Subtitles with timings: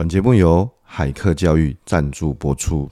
[0.00, 2.90] 本节目由海课教育赞助播出。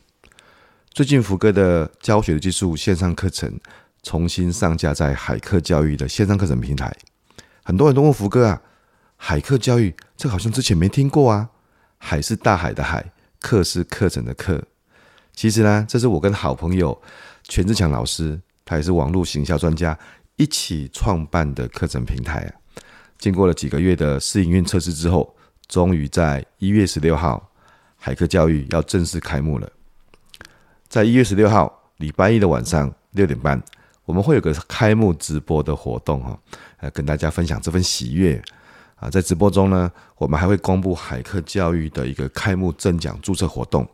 [0.91, 3.59] 最近福哥的教学的技术线上课程
[4.03, 6.95] 重新上架在海课教育的线上课程平台，
[7.65, 8.61] 很多人都问福哥啊，
[9.17, 11.49] 海课教育这好像之前没听过啊。
[11.97, 14.63] 海是大海的海，课是课程的课。
[15.33, 17.01] 其实呢，这是我跟好朋友
[17.45, 19.99] 全志强老师，他也是网络行销专家，
[20.37, 22.53] 一起创办的课程平台啊。
[23.17, 25.35] 经过了几个月的试营运测试之后，
[25.69, 27.47] 终于在一月十六号，
[27.97, 29.71] 海课教育要正式开幕了。
[30.89, 33.63] 在一月十六号礼拜一的晚上六点半，
[34.07, 36.39] 我们会有个开幕直播的活动哈，
[36.79, 38.43] 呃，跟大家分享这份喜悦
[38.97, 39.11] 啊。
[39.11, 43.87] 在直播中呢，我们还会公布海课教育的一个开幕赠奖注册活动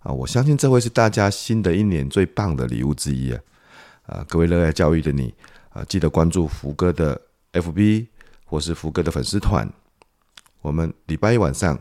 [0.00, 0.12] 啊。
[0.12, 3.40] 我相信这会是大家新的一年最棒的礼物之一啊！
[4.04, 5.32] 啊，各位热爱教育的你
[5.70, 7.18] 啊，记得关注福哥的
[7.54, 8.08] FB
[8.44, 9.66] 或是福哥的粉丝团。
[10.60, 11.78] 我们礼拜一晚上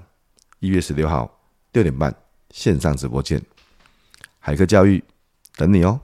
[0.59, 1.39] 一月十六号
[1.71, 2.15] 六点半
[2.51, 3.41] 线上直播见，
[4.37, 5.03] 海课教育
[5.55, 5.99] 等你哦。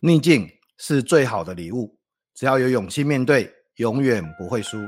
[0.00, 0.46] 逆境
[0.76, 1.96] 是最好的礼物，
[2.34, 4.86] 只要有勇气面对，永远不会输。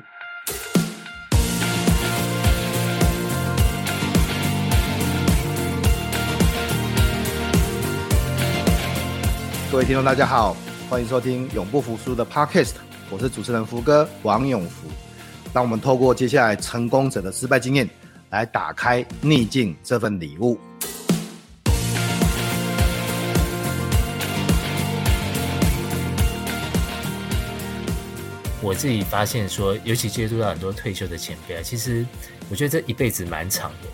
[9.72, 10.54] 各位听众，大家好，
[10.90, 12.74] 欢迎收听永不服输的 Podcast。
[13.10, 14.88] 我是主持人福哥王永福，
[15.52, 17.88] 让我们透过接下来成功者的失败经验，
[18.30, 20.58] 来打开逆境这份礼物。
[28.62, 32.04] 我自己发现说，尤其接触到很多退休的前辈啊，其实
[32.48, 33.88] 我觉得这一辈子蛮长的。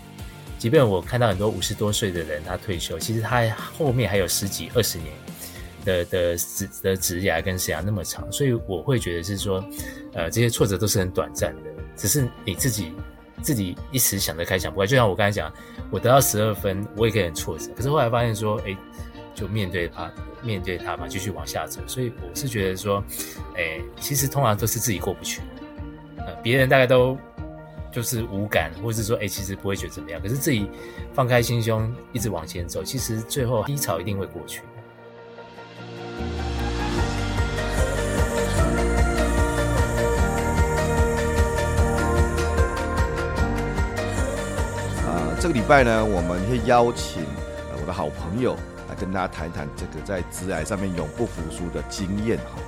[0.57, 5.13] 即便我看到很多五十多岁的人他退休，其实他后面还有十几二十年。
[5.81, 9.63] 的的职的职涯跟生涯那么长，所以我会觉得是说，
[10.13, 12.93] 呃，这些挫折都是很短暂的，只是你自己
[13.41, 14.85] 自己一时想得开想不开。
[14.85, 15.51] 就像我刚才讲，
[15.89, 18.75] 我得到十二分，我也可以很挫折，可是后来发现说，哎，
[19.33, 20.11] 就面对他，
[20.43, 21.81] 面对他嘛，继续往下走。
[21.87, 23.03] 所以我是觉得说，
[23.55, 25.41] 哎，其实通常都是自己过不去，
[26.17, 27.17] 呃，别人大概都
[27.91, 30.21] 就是无感，或者是说，哎，其实不会觉得怎么样。
[30.21, 30.69] 可是自己
[31.13, 34.61] 放开心胸，一直往前走，其实最后低潮一定会过去。
[45.41, 47.23] 这个礼拜呢，我们会邀请
[47.81, 48.55] 我的好朋友
[48.87, 52.61] 来跟大家谈一谈这个在职涯上面永不服输的经验哈。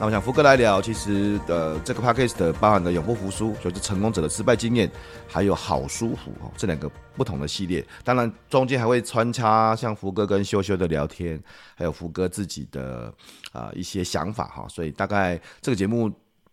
[0.00, 4.90] 那我想福哥来聊，其实呃，这个 podcast 包含的永不服输，就是成功者的失败经验，
[5.28, 7.86] 还有好舒服哈，这两个不同的系列。
[8.02, 11.40] 当然中间还会穿插像福哥跟修修的聊天，
[11.76, 13.14] 还有福哥自己的
[13.52, 14.66] 啊、一些想法哈。
[14.68, 16.10] 所以大概这个节目。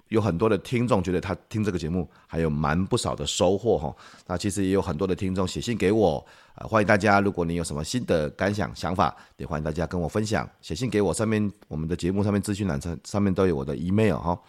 [0.10, 3.96] 有很多的听众觉得他听这个节目还有蛮不少的收获哈，
[4.28, 6.24] 那其实也有很多的听众写信给我
[6.54, 14.40] 啊，欢迎大家，如果你有什么新的感想想法，也欢迎大家跟我分享，写信给我，上面我们的节目上面资讯栏上上面都有我的 email 哈，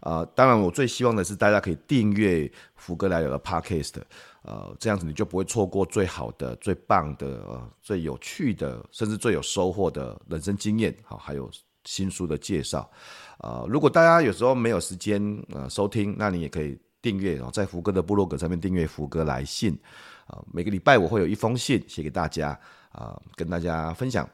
[0.00, 3.94] 呃，当然我最希望的是大家可以订阅福哥来了的 podcast，
[4.42, 11.48] 呃，这样子你就不会错过最好的、最棒的、呃、最有趣的，甚至最有收获的人生经验，好，还有
[11.84, 12.90] 新书的介绍。
[13.38, 19.72] 呃，如果大家有时候没有时间呃收听，那你也可以订阅哦，在福哥的部落格上面订阅福哥来信
[20.26, 22.50] 啊，呃，每个礼拜我会有一封信写给大家
[22.90, 24.28] 啊，呃，跟大家分享。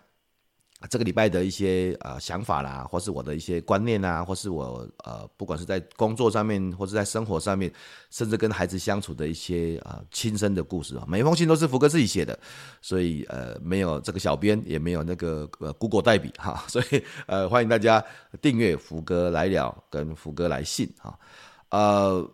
[0.90, 7.72] 这个礼拜的一些呃想法啦，或是我的一些观念啊，或是我呃不管是在工作上面，或是在生活上面，
[8.10, 12.38] 甚至跟孩子相处的一些呃亲身的故事啊，每一封信都是福哥自己写的，
[12.82, 18.04] 所以呃没有这个小编，也没有那个呃 Google 代笔哈， 所以呃欢迎大家
[18.42, 21.18] 订阅福哥来了，跟福哥来信哈，
[21.70, 22.30] 呃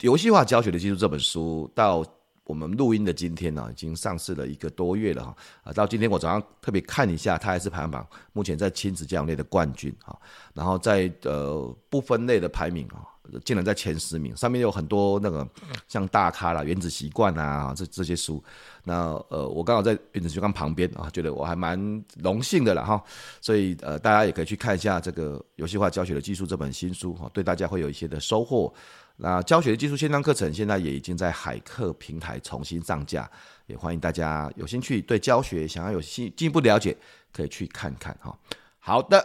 [0.00, 2.04] 游戏化教学的技术这本书到。
[2.44, 10.14] 我们录音的今天呢，已经上市了一个多月了哈，啊，到今天我早上特别看一下，它还是排行榜目前在亲子教育类的冠军哈，
[10.52, 13.00] 然后在呃不分类的排名啊，
[13.46, 15.48] 竟然在前十名，上面有很多那个
[15.88, 18.44] 像大咖啦、原子习惯啊这这些书，
[18.82, 23.02] 那呃我刚好在原子习惯旁边啊，觉得我还蛮荣幸的了哈，
[23.40, 28.70] 所以呃大家也可以去看一下这个游戏化教学的技术这本新书哈，对大家会有一些的收获。
[29.16, 33.30] 那教学的技术线上课程现在也已经在海课平台重新上架，
[33.66, 36.96] 也欢迎大家有兴趣对教学想要有进进一步了解，
[37.32, 38.36] 可以去看看哈。
[38.80, 39.24] 好的，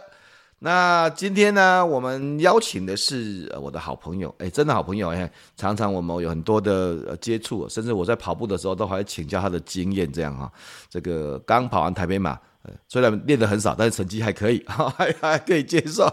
[0.59, 10.51] 那今天呢，我们邀请的是我的好朋友，哎，真的好朋友哎，常常我们有很多的接触，甚至我在跑步的时候都还请教他的经验，这样哈。
[10.87, 12.39] 这个刚跑完台北马，
[12.87, 16.05] 虽然练得很少，但是成绩还可以，还 还可以接受。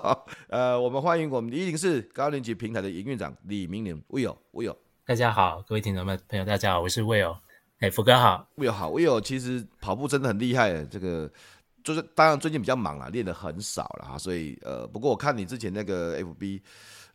[0.49, 4.77] 呃，我们欢迎我们一零四高年级平台的营运长李明伦，Will，Will。
[5.05, 7.37] 大家好，各位听众们朋友，大家好，我是 Will。
[7.81, 11.31] 哎，福哥好，Will 好，Will 其实跑步真的很厉害，这个
[11.85, 16.61] 就是当然最近比较忙了，练得很少了哈，所以呃，不过我看你之前那个 FB，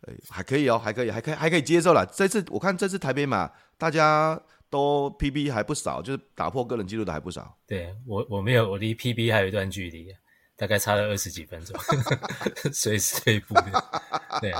[0.02, 2.06] 呃，还可以哦，还可以，还可以，还可以接受了。
[2.06, 4.40] 这次我看这次台北马，大家
[4.72, 7.54] 都 PB 还不少，就是打破个人记录的还不少。
[7.66, 10.08] 对我，我没有，我离 PB 还有一段距离。
[10.54, 11.76] 大概差了二十几分钟，
[12.72, 13.84] 随时退步的，
[14.40, 14.52] 对，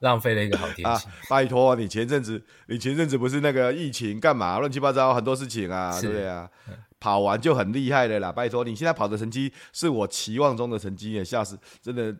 [0.00, 0.84] 浪费了一个好天气。
[0.84, 4.58] 啊、拜托，你前阵子，你前阵子不是那个疫情干嘛？
[4.58, 6.50] 乱七八糟很多事情啊，对啊？
[6.98, 8.30] 跑完就很厉害的啦。
[8.30, 11.58] 拜托，你现在跑的成绩是我期望中的成绩，也吓死！
[11.80, 12.14] 真的，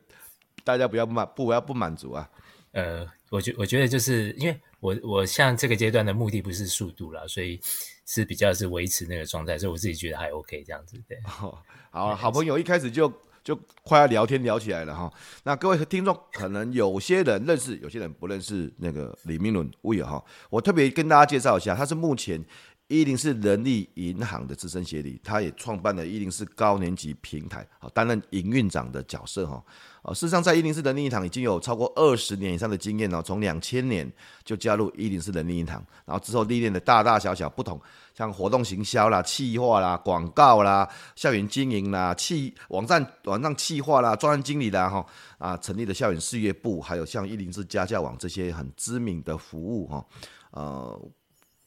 [0.65, 2.27] 大家不要不满，不要不满足啊。
[2.73, 7.61] 呃，我觉我觉得就是因为我我像这个阶段的目的不是速度啦，所以
[8.07, 11.19] 是比较是维持那个状态，所以我自己觉得还 OK 这样子，对。
[11.41, 11.57] 哦
[11.91, 13.13] 好，好朋友一开始就
[13.45, 15.13] 就快要聊天聊起来了哈。
[15.45, 20.25] 那各位听众可能有些人认识，有些人不认识那个李明伦 Will 哈。
[20.49, 22.45] 我特别跟大家介绍一下，他是目前
[22.91, 29.63] 一零四人力银行的资深协理，他也创办了一零四高年级平台，好担任营运长的角色哈。
[30.03, 33.23] 呃，事实上，在一零四人力银行已经有超过二十年以上的经验哦。
[33.23, 34.11] 从两千年
[34.45, 37.81] 就加入一零四人力银行，然后之后历练的大大小小不同，
[38.13, 45.07] 像活动行销啦、企划啦、广告啦、校园经营啦、企网站网站企划啦、专案经理啦，哈
[45.39, 50.05] 啊，成立的校园事业部，还有像一零四家教网这些很知名的服务哈，
[50.53, 51.01] 呃，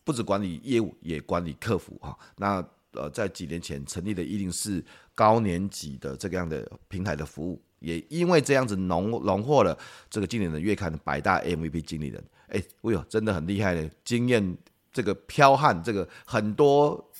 [0.03, 2.17] 不止管理业务，也管理客服哈。
[2.35, 4.83] 那呃，在几年前成立的一定是
[5.15, 7.61] 高年级的这个样的平台的服务。
[7.79, 9.77] 也因为这样子荣荣获了
[10.09, 14.57] 这个今年的月刊的百大 MVP 经理人，哎，哎呦，真的很厉害的经验，
[14.93, 17.11] 这个剽悍，这个很多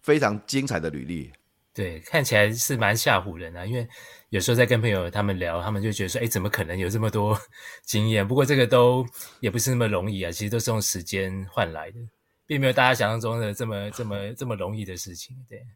[0.00, 1.32] 非常精彩的履历。
[1.74, 3.88] 对，看起来是蛮吓唬人的，因为
[4.28, 7.36] 有时候在跟朋友他们聊，他们就觉得说，哎，怎么可能有这么多
[7.84, 8.28] 经验？
[8.28, 9.04] 不过这个都
[9.40, 11.98] 也不是那么容易啊，其实都是用时间换来的，
[12.46, 15.36] 并没有大家想象中的这么这么这么容易的事情。
[15.48, 15.66] 对，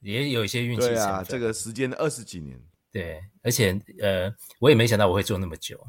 [0.00, 0.86] 也有一些运气。
[0.86, 2.60] 对啊，这个时间二十几年。
[2.92, 5.84] 对，而且呃，我也没想到我会做那么久，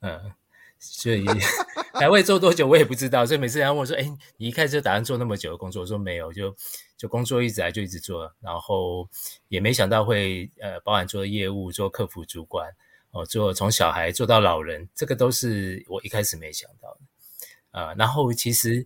[0.00, 0.32] 嗯，
[0.80, 1.24] 所以
[1.94, 3.24] 还会做多久我也不知道。
[3.24, 4.02] 所以每次人家问我说：“哎，
[4.36, 6.52] 你一开始就打算做那么久的工作？”我说：“没有，就
[6.96, 9.08] 就工作一直来就一直做，然后
[9.46, 12.68] 也没想到会呃，包含做业务、做客服主管
[13.12, 17.00] 哦，做从小孩做到老人，这个都是我一开始没想到的
[17.70, 17.94] 啊、呃。
[17.94, 18.84] 然后其实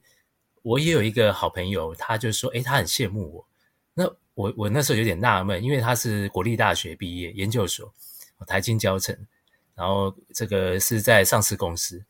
[0.64, 3.46] 我也有一个好朋友，他就说：“哎，他很羡慕我。”
[3.93, 7.93] 那我我那时候有点纳闷，因为他是国立大学毕业，研究所，
[8.46, 9.14] 台金教成，
[9.75, 12.02] 然后这个是在上市公司。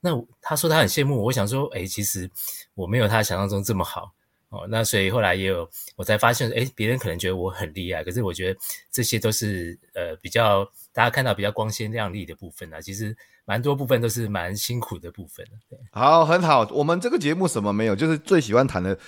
[0.00, 0.10] 那
[0.40, 2.30] 他说他很羡慕我，我想说，哎，其实
[2.74, 4.14] 我没有他想象中这么好
[4.50, 4.66] 哦。
[4.68, 8.60] 那所以后来也有我才发现，哎，别人可能觉得我很厉害，可是我觉得
[8.90, 15.46] 这些都是呃比较大家看到比较光鲜亮丽的部分啊，其实蛮多部分都是蛮辛苦的部分。
[15.68, 18.98] 对，好，很好，我们这个节目什么没有，就是最喜欢谈的。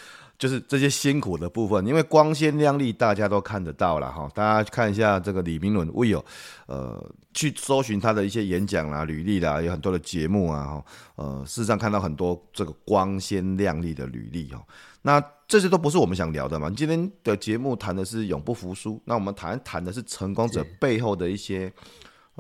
[0.41, 4.27] 就是这些辛苦的部分，因为光鲜亮丽大家都看得到了哈。
[4.35, 6.25] 大家看一下这个李明伦 Will，
[6.67, 6.99] 呃，
[7.35, 10.83] 去搜寻他的一些演讲啦、履历啦，有很多的节目啊，
[11.17, 14.65] 呃，事实上看到很多这个光鲜亮丽的履历哈。
[15.03, 16.71] 那这些都不是我们想聊的嘛。
[16.71, 21.71] 今天的节目谈的是永不服输，那我们谈谈的是成功者背后的一些。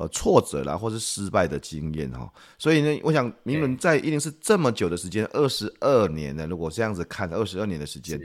[0.00, 8.18] 呃，挫折啦，或是失败的经验哈，所以呢，我想明伦在一定是这么久的时间，二十二年呢，如果这样子看，二十二年的时间，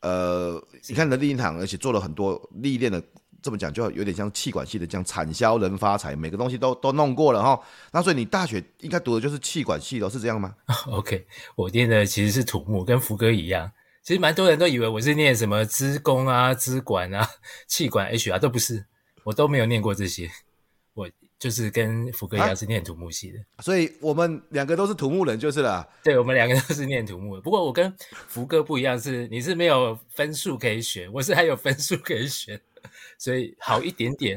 [0.00, 0.58] 呃，
[0.88, 3.02] 你看人力银行，而且做了很多历练的，
[3.42, 7.60] 这么讲就有点像气管系的，这样产销人发财，每个东西都都弄过了哈。
[7.92, 10.54] 那所以你大学应该读的就是气管系的，是这样吗？
[10.88, 13.70] OK，我念的其实是土木，跟福哥一样。
[14.02, 17.28] 其实蛮多人都以为我是念什么资工啊、资管啊、
[17.68, 18.86] 气管 HR 都不是，
[19.24, 20.30] 我都没有念过这些。
[21.40, 25.88] 我就是跟福哥一样是念土木系的，啊，所以我们两个都是土木人，就是了。
[26.04, 27.40] 对，我们两个都是念土木的。
[27.40, 27.90] 不过我跟
[28.28, 32.60] 福哥不一样是，是你是没有分数可以选，我是还有分数可以选，
[33.16, 34.36] 所以好一点点。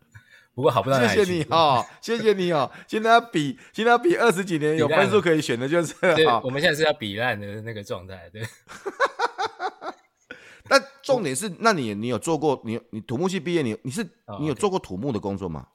[0.54, 1.24] 不过好不到哪里去。
[1.24, 2.70] 谢谢你哦，谢谢你哦。
[2.86, 6.26] 现在要比，现在要比二十几年有分数可以选的，就是对。
[6.44, 8.42] 我们现在是要比烂的那个状态，对。
[10.68, 12.60] 那重点是，那你你有做过？
[12.66, 14.06] 你你土木系毕业，你你是
[14.38, 15.66] 你有做过土木的工作吗？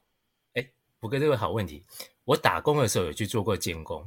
[1.08, 1.82] 福哥，这个好问题。
[2.26, 4.06] 我打工的时候有去做过监工，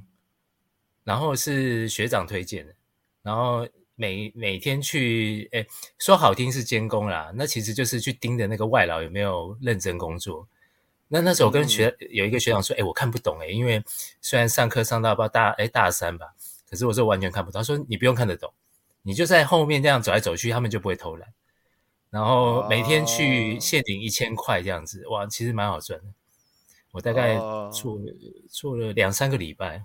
[1.03, 2.75] 然后是学长推荐的，
[3.23, 5.67] 然后每每天去，哎，
[5.99, 10.47] 说好听是监工啦，那其实就是去盯着那个外劳有没有认真工作。
[11.09, 13.83] 那那时候我跟学、嗯、有一个学长说，哎，我看不懂哎，因为
[14.21, 16.27] 虽然上课上到不大哎大三吧，
[16.69, 17.59] 可是我说完全看不懂。
[17.59, 18.53] 他说你不用看得懂，
[19.01, 21.27] 你就在后面这样走来走去，他们就不会偷懒。
[22.11, 26.07] 然后每天去现领一千块这样子，哇，其实蛮好赚的。
[26.93, 27.37] 我大概
[27.73, 28.05] 做了
[28.49, 29.85] 做了两三个礼拜，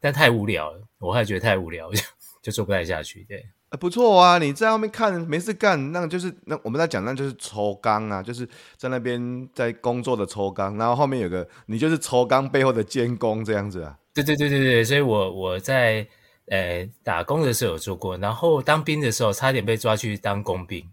[0.00, 2.02] 但太无聊了，我还觉得太无聊， 就
[2.42, 3.24] 就做不太下去。
[3.28, 3.44] 对。
[3.80, 4.36] 不错啊！
[4.36, 8.46] 你在外面看没事干，那就是那我们在讲，那就是抽钢啊，就是
[8.76, 13.98] 在那边在工作的抽钢，然后后面有个你就是抽钢背后的监工这样子啊。
[14.12, 16.06] 对对对对对，所以我我在
[16.48, 20.86] 呃打工的时候有做过，然后当兵的时候差点被抓去当工兵，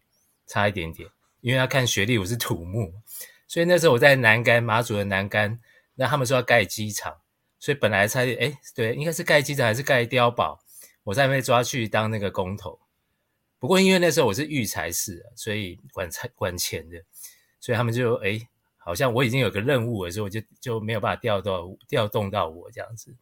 [0.47, 1.09] 差一点点，
[1.41, 2.93] 因为要看学历，我是土木，
[3.49, 5.59] 所以那时候我在南竿马祖的南竿，
[5.95, 7.17] 那他们说要盖机场，
[7.59, 10.59] 所以本来差点哎对，应该是盖机场还是盖碉堡。
[11.03, 12.79] 我在被抓去当那个工头，
[13.57, 17.01] 不过因为那时候我是育才士，所以管财管钱的，
[17.59, 23.15] 所以他们就诶，好像我已经有个任务了，所以我就就没有办法调到调动到我这样子。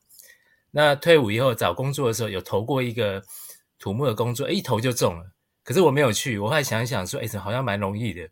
[0.71, 3.23] 那退伍以后找工作的时候，有投过一个
[3.79, 5.31] 土木的工作，一投就中了。
[5.63, 8.29] 可是我没有去，我后来想一想说，诶，好像蛮容易的，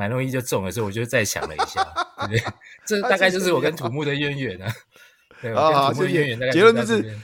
[0.00, 1.84] 蛮容易就中了，所以我就再想了一下，
[2.26, 2.42] 对？
[2.86, 4.72] 这大概就是我跟土木的渊源啊。
[5.42, 7.18] 对，我跟土木的渊源大概结论就是。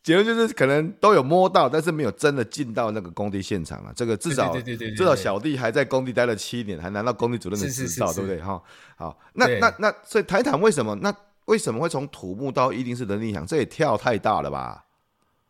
[0.00, 3.92] 结论就是可能都有摸到，但是没有真的进到那个工地现场了。
[3.94, 8.40] 这个至少至少小弟还在工地待了七年，还拿到工地主任的执照，对不对？
[8.40, 8.62] 哈，
[8.96, 10.94] 好，那那那所以台坦为什么？
[11.02, 13.46] 那为什么会从土木到一定是人力银行？
[13.46, 14.82] 这也跳太大了吧？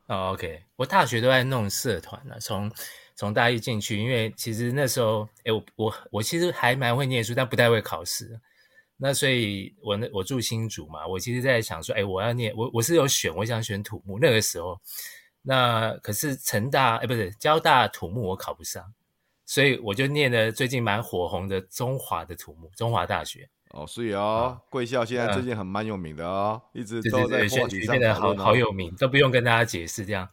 [0.06, 2.68] 哦，OK，我大学都在弄社团了，从
[3.18, 8.38] 从大一进去，因为其实那时候，哎，我我我其实还蛮会念书，但不太会考试。
[8.96, 14.80] 那所以我，我那我住新竹嘛，我其实在想说，哎，我要念我我是有选，我想选土木那个时候，
[15.42, 18.84] 那可是成大哎不是交大土木我考不上，
[19.44, 23.50] 所以我就念了最近蛮火红的中华的土木，中华大学。
[23.70, 30.28] 哦，所以哦，贵校现在最近很蛮有名的哦，嗯、一直都在选举上变得好好有名，都不用跟大家解释这样。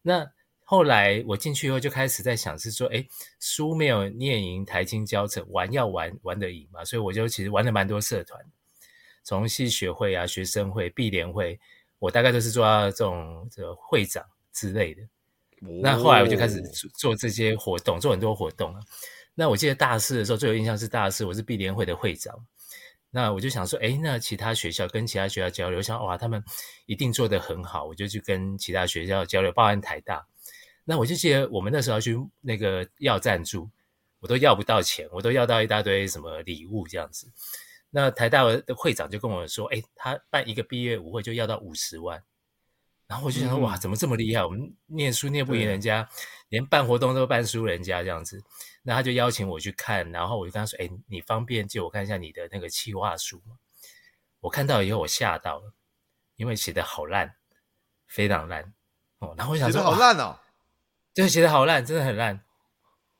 [0.00, 0.26] 那。
[0.70, 3.04] 后来我进去以后就开始在想，是说，哎，
[3.40, 8.40] 书没有念赢，台清交成，玩要玩玩得赢嘛，所以我就其实玩了蛮多社团，
[9.24, 11.58] 从系学会啊、学生会、毕联会，
[11.98, 15.02] 我大概都是做到这种这个会长之类的。
[15.62, 16.62] 哦、那后来我就开始
[16.94, 18.80] 做这些活动，做很多活动啊。
[19.34, 22.32] 那我记得大四的时候最有印象是大四，我是毕联会的会长。
[23.10, 26.40] 那我就想说，哎，那其他学校跟其他学校交流，想哇，他们
[26.86, 30.24] 一定做得很好，我就去跟其他学校交流，包含台大。
[30.84, 33.68] 那我就记得我们那时候要去那个要赞助，
[34.18, 37.30] 我都要不到钱，我都要到一大堆什么礼物这样子。
[37.90, 42.22] 那台大的会长就跟我说：“哎，他办一个毕业舞会就要到五十万。”
[43.08, 44.44] 然后我就想说：“哇，怎么这么厉害？
[44.44, 46.08] 我们念书念不赢人家，
[46.50, 48.40] 连办活动都办输人家这样子。”
[48.82, 53.56] 那他就邀请我去看，然后我就跟他说：“哎，你方便借我看一下你的那个企划书吗？”
[54.40, 55.72] 我看到以后我吓到了，
[56.36, 57.34] 因为写得好烂，
[58.06, 58.72] 非常烂
[59.18, 59.34] 哦。
[59.36, 60.38] 然后我想说：“好烂哦。”
[61.14, 62.40] 就写的好烂，真的很烂。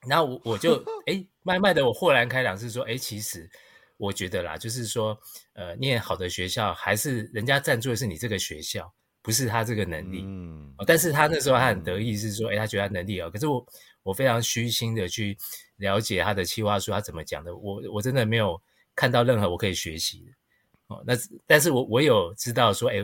[0.06, 3.48] 然后我我就 哎，慢慢的我豁然开朗，是说哎，其实
[3.96, 5.18] 我觉得啦，就是说
[5.54, 8.92] 呃，念好的学校还是人家赞助的是你这个学校，
[9.22, 10.22] 不是他这个能力。
[10.24, 10.74] 嗯。
[10.86, 13.30] 但是他那时候他很得意，是说哎，他觉得他能力好。
[13.30, 13.66] 可是我
[14.02, 15.36] 我非常虚心的去
[15.76, 18.60] 了解他的企划书，他怎么讲的，我我真的没有
[18.94, 20.94] 看到任何我可以学习的。
[20.94, 21.14] 哦，那
[21.46, 22.96] 但是我我有知道说哎。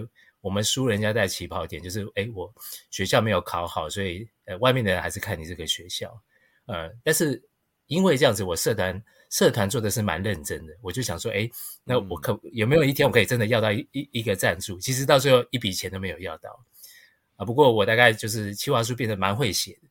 [0.43, 2.55] 我们输人家在起跑点，就是哎，我
[2.93, 6.21] 学校没有考好，所以呃，外面的人还是看你这个学校，
[6.67, 7.43] 呃，但是
[7.87, 11.49] 因为这样子，我社团社团做的是蛮认真的，我就想说，哎，
[11.85, 14.79] 那我可有没有一天我可以真的要到一一一个赞助？
[14.79, 16.65] 其实到最后一笔钱都没有要到
[17.37, 17.45] 啊。
[17.45, 19.88] 不过我大概就是企划书变得蛮会写的，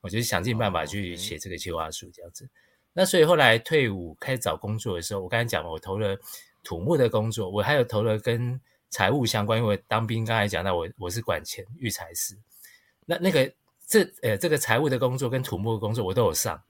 [0.00, 2.48] 我就想尽办法去写这个企划书这样子。
[2.92, 6.18] 那所以后来退伍开始找工作的时候，我刚才讲了，我投了
[6.62, 8.60] 土木的工作，我还有投了跟。
[8.90, 12.38] 财务相关，因为当兵刚才讲到我我是管钱育财师，
[13.04, 13.52] 那那个
[13.86, 16.62] 这呃这个财务的工作跟土木的工作我都有上，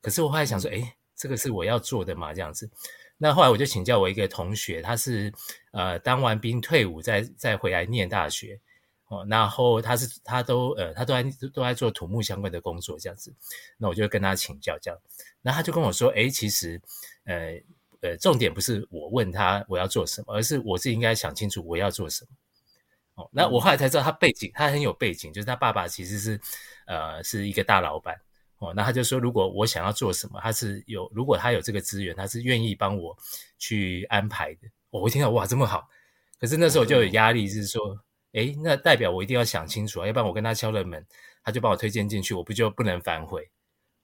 [0.00, 2.32] 可是我后来想说，诶，这个是我要做的嘛？
[2.32, 2.70] 这样子，
[3.18, 5.32] 那后来我就请教我一个同学，他是
[5.72, 8.60] 呃当完兵退伍再再回来念大学
[9.08, 13.34] 哦，然后他是他都呃他都在都在做土木相关的工作这样子，
[13.76, 15.00] 那我就跟他请教这样，
[15.42, 16.80] 那他就跟我说，诶，其实
[17.24, 17.60] 呃。
[18.00, 22.30] 呃，重点不是我问他我要做什么，而是我是应该想清楚我要做什么。
[23.14, 26.40] 哦，那我后来才知道他背景，他很有背景，就是他爸爸其实是
[26.86, 28.20] 呃是一个大老板。
[28.58, 33.16] 哦，那他就说，如果我想要做什么，他是有，如果他有这个资源，他是愿意帮我
[33.58, 34.68] 去安排的。
[34.90, 35.88] 哦，我一听到哇，这么好，
[36.40, 37.98] 可是那时候我就有压力，是说，
[38.32, 41.04] 诶，那代表我一定要想清楚啊，要不然我跟他敲了门，
[41.42, 43.48] 他就把我推荐进去，我不就不能反悔？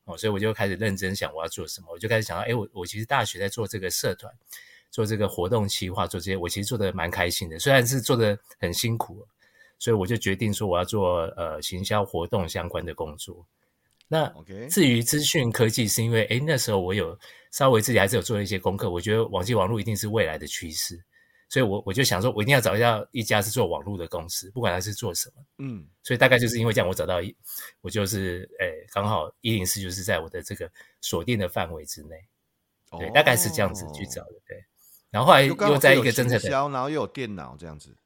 [0.04, 4.32] 哦所以我就开始认真想我要做什么，我就开始想到，哎，我我其实大学在做这个社团，
[4.90, 9.26] 做这个活动企划，做这些，我其实做的蛮开心的，虽然是做的很辛苦，
[9.78, 13.46] 所以我就决定说我要做呃行销活动相关的工作。
[14.08, 14.28] 那
[14.68, 17.16] 至于资讯科技，是因为诶那时候我有
[17.52, 21.00] 稍微自己还是有做一些功课，我觉得网际网络一定是未来的趋势，
[21.48, 27.32] 所以我我就想说，我一定要找一下一家是做网络的公司，不管它是做什么，嗯，所以大概就是因为这样，我找到一，
[27.82, 30.68] 我就是诶刚好一零四就是在我的这个
[31.00, 32.16] 锁定的范围之内，
[32.98, 34.64] 对，大概是这样子去找的，对，
[35.10, 37.96] 然后后来又在一个侦测然后又有电脑这样子。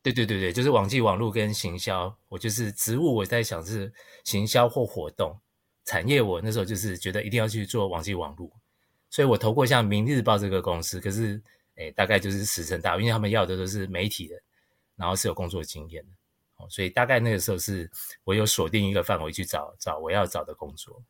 [0.00, 3.92] 对对对对，就是网际网络跟行销，我就是职务，我在想是
[4.24, 5.36] 行销或活动
[5.84, 6.22] 产业。
[6.22, 8.50] 我那时候就是觉得一定要去做网际网络，
[9.10, 11.38] 所以我投过像《明日报》这个公司，可是
[11.74, 14.40] 诶大概就是石沉大海，因为他们要的都是媒体人，
[14.96, 16.10] 然后是有工作经验的，
[16.58, 17.90] 哦，所以大概那个时候是
[18.24, 21.02] 我有锁定一个范围去找找我要找的工作，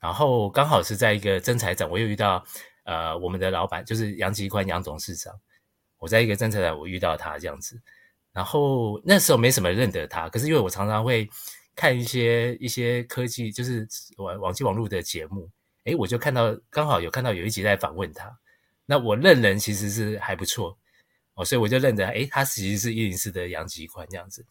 [0.00, 2.44] 然后刚好是在一个征才展，我又遇到
[2.86, 5.38] 呃我们的老板就是杨吉宽杨董事长，
[5.98, 7.78] 我在一个征才展我遇到他这样子。
[8.32, 11.28] 然后那时候没什么认得他，可是因为我常常会
[11.74, 13.88] 看一些一些科技，就是
[14.18, 15.50] 网网际网络的节目，
[15.84, 18.30] 诶，我就看到刚好有看到有一集在访问他，
[18.84, 20.76] 那我认人其实是还不错
[21.34, 24.44] 哦，所以我就认得，诶，他其实是一零四的杨吉宽这样子，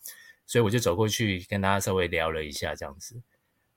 [0.48, 3.16] 所以我就走过去跟他稍微聊了一下这样子，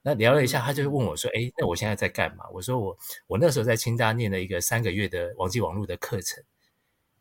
[0.08, 2.44] 那聊了一下，他就问我说，哎，那我现在在干嘛？
[2.52, 2.96] 我说我
[3.26, 6.42] 我那时候在清大念了一个三个月的网际网络的课程，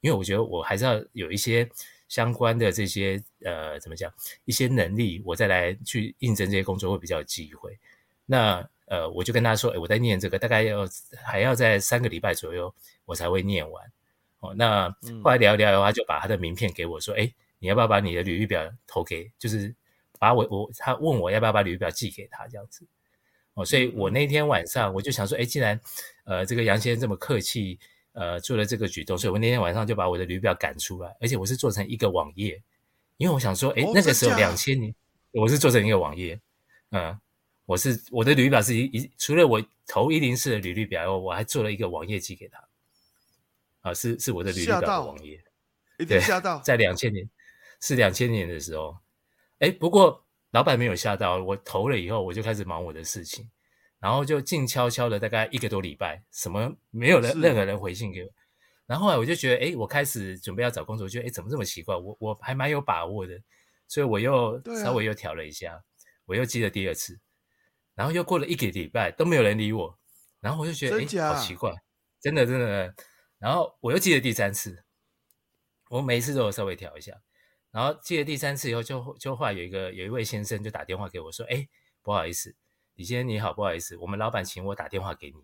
[0.02, 1.70] 因为我觉得我还是要有一些。
[2.08, 4.10] 相关的这些呃，怎么讲？
[4.46, 7.78] 一些能力，我再来去应征这些工作会比较有机会。
[8.26, 10.88] 那呃，我就跟他说，诶，我在念这个，大概要
[11.22, 13.92] 还要在三个礼拜左右，我才会念完。
[14.40, 14.90] 哦，那
[15.22, 17.30] 后来聊一聊的话，他就把他的名片给我说，哎，
[17.60, 19.30] 你要不要把你的履历表投给？
[19.38, 19.76] 就是
[20.20, 22.86] 把我我他问我要不要把履历表寄给他这样子。
[23.54, 25.80] 哦，所以我那天晚上我就想说，哎，既然
[26.26, 27.80] 呃这个杨先生这么客气。
[28.14, 32.60] 呃，做了这个举动，所以我那天晚上就把我的履历表赶出来，而且我是做成一个网页，
[33.18, 34.92] 因为我想说，哎，那个时候两千年，
[35.34, 36.42] 我是做成一个网页，
[36.90, 37.16] 嗯，
[37.68, 42.68] 我是我的履历表是一一，除了我投一零四的履历表我还做了一个网页寄给他，
[43.82, 45.40] 啊，是是我的履历表的网页，
[46.00, 47.30] 一定吓到，在两千年，
[47.82, 48.98] 是两千年的时候，
[49.60, 53.50] 诶，不过老板没有吓到，我投了以后，我就开始忙我的事情。
[54.00, 58.30] 然后就静悄悄的，大概一个多礼拜，什么没有人，任何人回信给我。
[58.86, 61.96] 然后后来我就觉得，哎，我开始准备要找工作，我觉得，哎，怎么这么奇怪？
[61.96, 63.34] 我我还蛮有把握的，
[63.88, 65.82] 所以我又稍微又调了一下，啊、
[66.26, 67.20] 我又记了第二次，
[67.96, 69.98] 然后又过了一个礼拜都没有人理我，
[70.40, 71.74] 然后我就觉得，哎，好奇怪，
[72.22, 72.94] 真的真的。
[73.40, 74.86] 然后我又记了第三次，
[75.90, 77.20] 我每一次都有稍微调一下，
[77.78, 81.70] 然后记得第三次以后就，就就后来有一个有一位先生就打电话给我说，哎，
[82.02, 82.56] 不好意思。
[82.96, 85.38] 李先生你好，不好意思，我们老板请我打电话给你，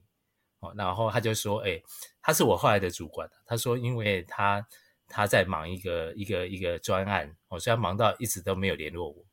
[0.60, 1.80] 哦，然后他就说，哎，
[2.24, 4.68] 他是我后来的主管，他说，因为他
[5.08, 9.24] 他在忙一个一个一个专案，哦，虽然忙到一直都没有联络我，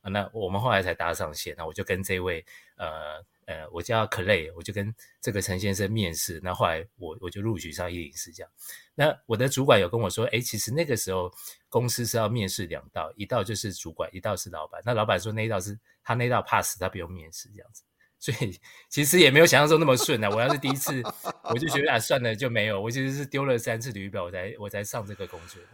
[0.00, 2.44] 啊，那我们后来才搭上线，那我就跟这位
[2.76, 3.24] 呃。
[3.46, 8.50] 呃，我叫 Clay，我就跟这个陈先生面试，那后来我我就录取上一零四这样。
[8.94, 11.32] 那我的主管有跟我说，哎，其实那个时候
[11.68, 14.80] 公司是要面试两道，一道就是主管，一道是老板。
[14.84, 17.82] 那老板说那一道是他那道 pass，他不用面试这样子。
[18.18, 20.30] 所以其实也没有想象中那么顺啊。
[20.30, 21.02] 我要是第一次，
[21.42, 22.80] 我就觉得啊，算了就没有。
[22.80, 25.68] 我其实是丢了三次履历表，我才我才上这个工作的。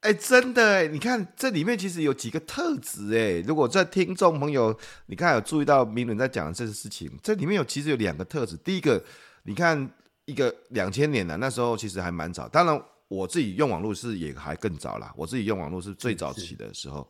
[0.00, 3.40] 哎，真的哎，你看这里面其实有几个特质哎。
[3.46, 4.74] 如果在听众朋友，
[5.06, 8.56] 你看有注意到明伦在讲的这个事情，这里面有其实有两个特质。
[8.58, 9.02] 第一个，
[9.42, 9.90] 你看
[10.24, 12.48] 一个两千年啊那时候其实还蛮早。
[12.48, 17.06] 当然我自己用网络是也还更早啦，我自己用网络是最早期的时候。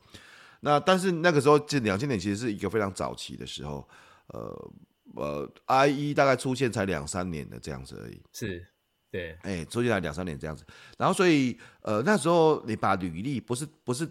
[0.61, 3.89] 那但是那个时候这两千年其实是一个非常早期的时候。
[4.33, 4.71] 呃
[5.17, 8.23] 呃，IE 大概出现才两三年的这样子而已。
[8.33, 8.65] 是。
[9.11, 10.65] 对，哎，出去来两三年这样子，
[10.97, 14.09] 然后所以，呃，那时候你把履历不是不是，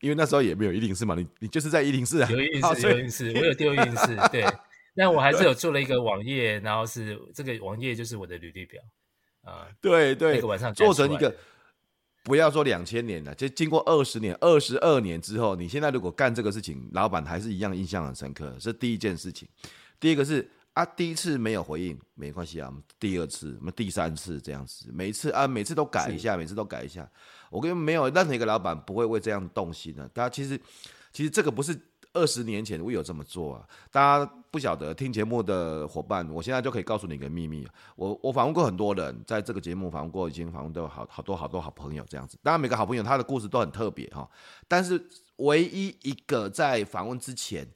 [0.00, 4.44] 因为那时候也没有一零四嘛，你你就是在一零四啊，有一零四，有一零四，我有丢一零四，对，
[4.94, 8.80] 但我还是有做了一个网页，然后是这个网页就是我的履历表
[9.42, 11.34] 啊，对对，那个晚上做成一个，
[12.22, 19.48] 不要说两千年了，就经过二十年、二十二年之后，你现在如果干这个事情，老板还是一样印象很深刻，是第一件事情，
[19.98, 20.48] 第一个是。
[20.76, 27.10] 啊，第一次没有回应没关系啊，第二次、我们第三次这样子，每次啊，每次都改一下，每次都改一下。
[27.48, 30.06] 我跟没有任何一个老板不会为这样动心的。
[30.08, 30.60] 大家其实，
[31.14, 31.74] 其实这个不是
[32.12, 33.66] 二十年前我有这么做啊。
[33.90, 37.66] 大家不晓得听节目的伙伴，我现在就可以告诉你一个秘密。
[37.94, 42.36] 我我访问过很多人，在这个节目访问过，已经访问到好好多好多好朋友这样子。
[42.42, 44.28] 当然每个好朋友他的故事都很特别哈，
[44.68, 45.02] 但是
[45.36, 47.66] 唯一一个在访问之前。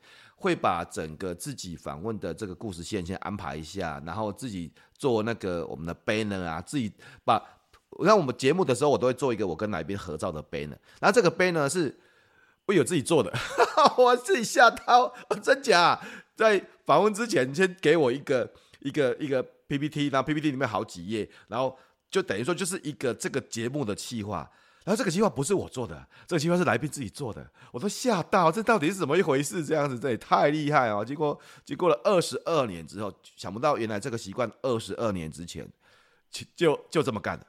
[0.40, 6.90] 会把整个自己访问的这个故事线先安排一下，然后自己做那个我们的 banner 啊，自己
[7.26, 7.38] 把，
[8.06, 11.94] 像我们节目的时候，我都会做一个我跟来宾合照的 banner，然后这个 banner 是
[12.64, 13.30] 我有自己做的，
[13.98, 16.00] 我自己下刀，真假？
[16.34, 18.50] 在访问之前先给我一个
[18.80, 21.78] 一个一个 PPT，然后 PPT 里面好几页，然后
[22.10, 24.50] 就等于说就是一个这个节目的企划。
[24.82, 29.62] 然后这个计划不是我做的，这个计划是来宾自己做的，我都吓到，这到底是怎么一回事？
[29.62, 31.04] 这样子，这也太厉害哦！
[31.04, 35.68] 经过经过了二十二年之后，想不到原来这个习惯二十二年之前
[36.30, 37.46] 就就，就这么干的。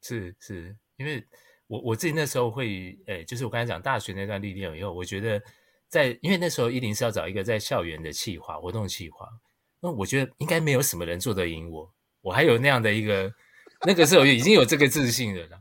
[0.00, 1.22] 是是，因为
[1.66, 5.40] 我我自己那时候会，诶，就是我刚才讲大学那段历练以后，我觉得
[5.88, 9.28] 在因为那时候一定是要找一个在校园的企划活动企划，
[9.78, 13.30] 那我觉得应该没有什么人做得赢我，我还有那样的一个
[13.86, 15.60] 那个时候已经有这个自信了。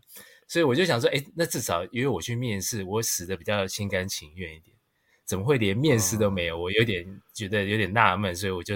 [0.54, 4.78] 所以我就想说，哎，那至少因为我去面试，我死的比较心甘情愿一点。
[5.26, 6.56] 怎么会连面试都没有？
[6.56, 8.76] 我有点觉得有点纳闷，所以我就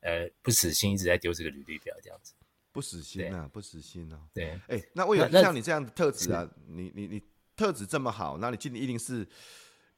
[0.00, 2.34] 呃不死心，一直在丢这个履历表这样子。
[2.72, 4.18] 不死心啊，不死心啊。
[4.34, 7.22] 对，哎，那我有像你这样的特质啊，你你你
[7.54, 9.24] 特质这么好，那你进一定是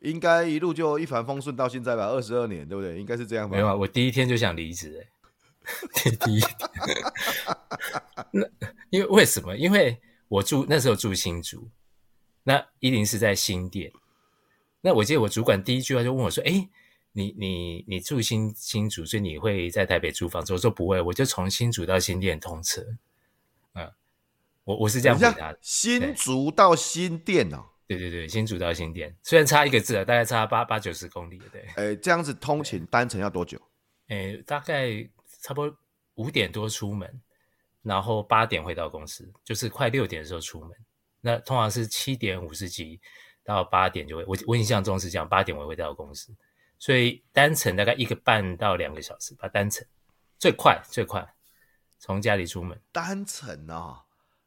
[0.00, 2.08] 应该一路就一帆风顺到现在吧？
[2.08, 3.00] 二十二年，对不对？
[3.00, 3.56] 应该是这样吧？
[3.56, 5.02] 没有啊，我第一天就想离职，
[6.04, 6.50] 哎， 第一天。
[8.30, 8.46] 那
[8.90, 9.56] 因为为什么？
[9.56, 9.98] 因为。
[10.28, 11.68] 我住那时候住新竹，
[12.42, 13.92] 那一定是在新店。
[14.80, 16.68] 那我记得我主管第一句话就问我说：“哎，
[17.12, 22.82] 你你你住新新竹，所以你会在台北租房子？”我说：“不会，我就从新竹到新店通车。”
[23.74, 23.90] 嗯，
[24.64, 25.58] 我我是这样回答的。
[25.62, 31.62] 新竹到新店哦，对对对，新竹到新店，虽然差一个字啊，大概差八八九十公里，对。
[31.76, 33.58] 哎，这样子通勤单程要多久？
[34.08, 35.02] 哎，大概
[35.40, 35.74] 差不多
[36.16, 37.20] 五点多出门。
[37.84, 40.70] 然后八点回到公司，就是快六点的时候出门。
[41.20, 43.00] 那通常是七点五十几
[43.44, 46.34] 到八点就会，我我印象中是这样，八点我会到公司。
[46.78, 49.86] 所以单程大概一个半到两个小时吧，单程
[50.38, 51.26] 最快最快
[51.98, 52.78] 从家里出门。
[52.90, 54.02] 单程哦，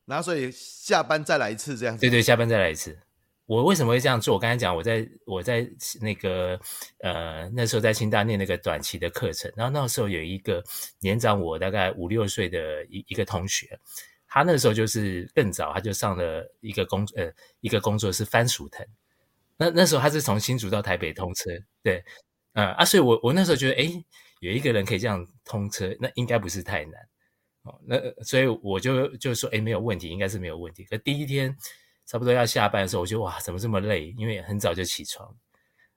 [0.06, 2.02] 然后所以下班再来一次这样子。
[2.02, 3.00] 对对，下班再来一次。
[3.48, 4.34] 我为什么会这样做？
[4.34, 5.66] 我刚才讲，我在我在
[6.02, 6.60] 那个
[7.00, 10.62] 呃那时候在清大念那个短期的课程，然后那时候有一个
[11.00, 13.80] 年长我大概五六岁的一一个同学，
[14.28, 17.32] 他那时候就是更早，他就上了一个工呃
[17.62, 18.86] 一个工作是番薯藤，
[19.56, 21.50] 那那时候他是从新竹到台北通车，
[21.82, 22.04] 对，
[22.52, 24.06] 嗯啊，所以我我那时候觉得，诶，
[24.42, 27.02] 有一个人可以这样通车，那应该不是太难，
[27.64, 30.84] 哦，那所以我就就说，诶，没有问题，应该是没有问题。
[30.84, 31.56] 可第一天。
[32.08, 34.16] 差不多要下班的时候，我就哇，怎么这么累？
[34.18, 35.30] 因为很早就起床，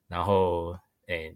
[0.09, 1.33] 然后，诶，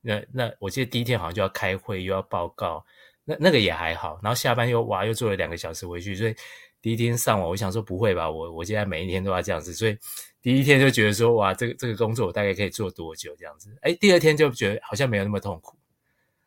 [0.00, 2.84] 那那我记得第一天好像就要开会，又要报告，
[3.24, 4.18] 那那个也还好。
[4.20, 6.34] 然后下班又哇，又坐了两个小时回去，所以
[6.82, 9.96] 第一天上网，我想说不会吧，我我现在每一天都要这样子，所以
[10.42, 13.72] 第一天就觉得说哇，这个这个工作我大概可以做多久这样子？
[13.82, 15.78] 诶，第二天就觉得好像没有那么痛苦，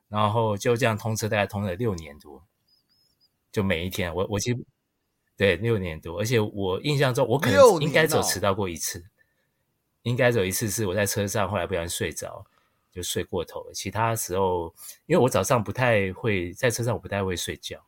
[0.09, 2.43] 然后就这样通车，大概通了六年多，
[3.49, 4.59] 就每一天，我我其实。
[5.41, 9.03] 对，六年多，而且我印象中，我可能应该只有迟到过一次，
[10.03, 12.45] 应该只有一次是我在车上，后来不小心睡着，
[12.91, 13.73] 就睡过头了。
[13.73, 14.71] 其他时候，
[15.07, 17.83] 因为我早上不太会在车上，我不太会睡觉。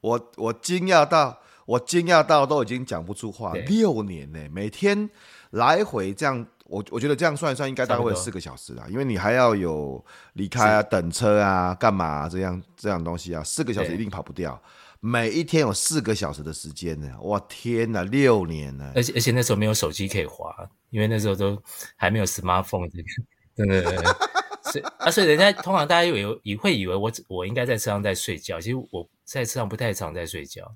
[0.00, 3.54] 我我惊讶到，我惊讶到都已经讲不出话。
[3.54, 5.08] 六年呢，每天
[5.50, 14.60] 来回这样，我我觉得这样算一算，应该大概会四个小时啦，因为你还要有离开啊、等车啊、干嘛啊，这样这样东西啊，四个小时一定跑不掉。
[15.00, 18.92] 每一天有四个小时的时间呢，哇天哪，六年呢！
[18.94, 20.54] 而且而且那时候没有手机可以滑，
[20.90, 21.62] 因为那时候都
[21.94, 23.08] 还没有 smartphone 这个，
[23.54, 24.16] 真的。
[24.62, 30.74] 所以啊，所以人家通常大家以为也会以为我我应该在车上在睡觉，其实我在车上不太常在睡觉。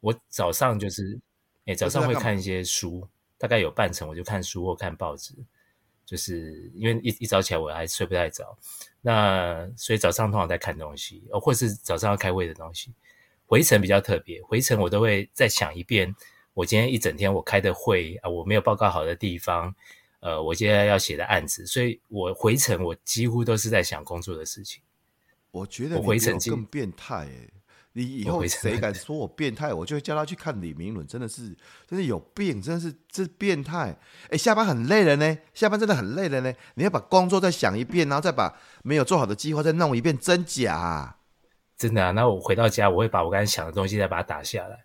[0.00, 1.18] 我早上就是，
[1.66, 5.34] 哎，早上会看一些书，大概有半程我就看书或看报纸，
[6.06, 8.56] 就是因为一一早起来我还睡不太着，
[9.02, 12.94] 那所以早上通常在看东西，哦，或是早上要开会的东西。
[13.46, 16.14] 回程比较特别，回程我都会再想一遍，
[16.52, 19.74] 我今天一整天我开的会啊，我没有报告好的地方，
[20.20, 24.82] 呃，我接下来要写的案子，所以我回程我几乎都是在想工作的事情。
[25.52, 27.50] 我觉得我回程更变态诶，
[27.92, 31.56] 你以后谁敢说我变态，我就会叫他去看李明伦，真的是，
[31.86, 33.96] 真的有病，真的是这是变态。
[34.28, 41.18] 诶，下班很累了呢，下班真的很累了呢，你要把工作再想一遍，然后再把没有做好的计划再弄一遍，真假啊？
[41.78, 44.84] 真的啊，那我回到家，我会把我刚才想的东西再把它打下来。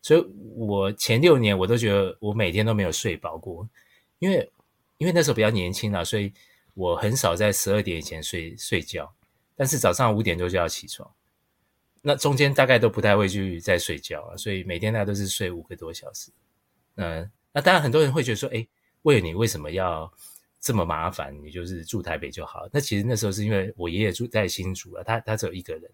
[0.00, 0.20] 所以
[0.56, 3.68] 我前六年我都觉得我每天都没有睡饱过，
[4.18, 4.50] 因为
[4.98, 6.32] 因为那时候比较年轻啊，所以
[6.74, 9.14] 我很少在十二点以前睡睡觉，
[9.54, 11.08] 但是早上五点多就要起床，
[12.00, 16.32] 那中间大概都不太会去再睡觉啊，所以每天大概都是睡五个多小时。
[16.96, 18.68] 嗯，那当然很多人会觉得说，诶，
[19.02, 20.12] 为了你为什么要
[20.60, 21.32] 这么麻烦？
[21.44, 22.68] 你就是住台北就好。
[22.72, 25.88] 那其实那时候是因为我爷爷住在新竹啊，他他只有一个人。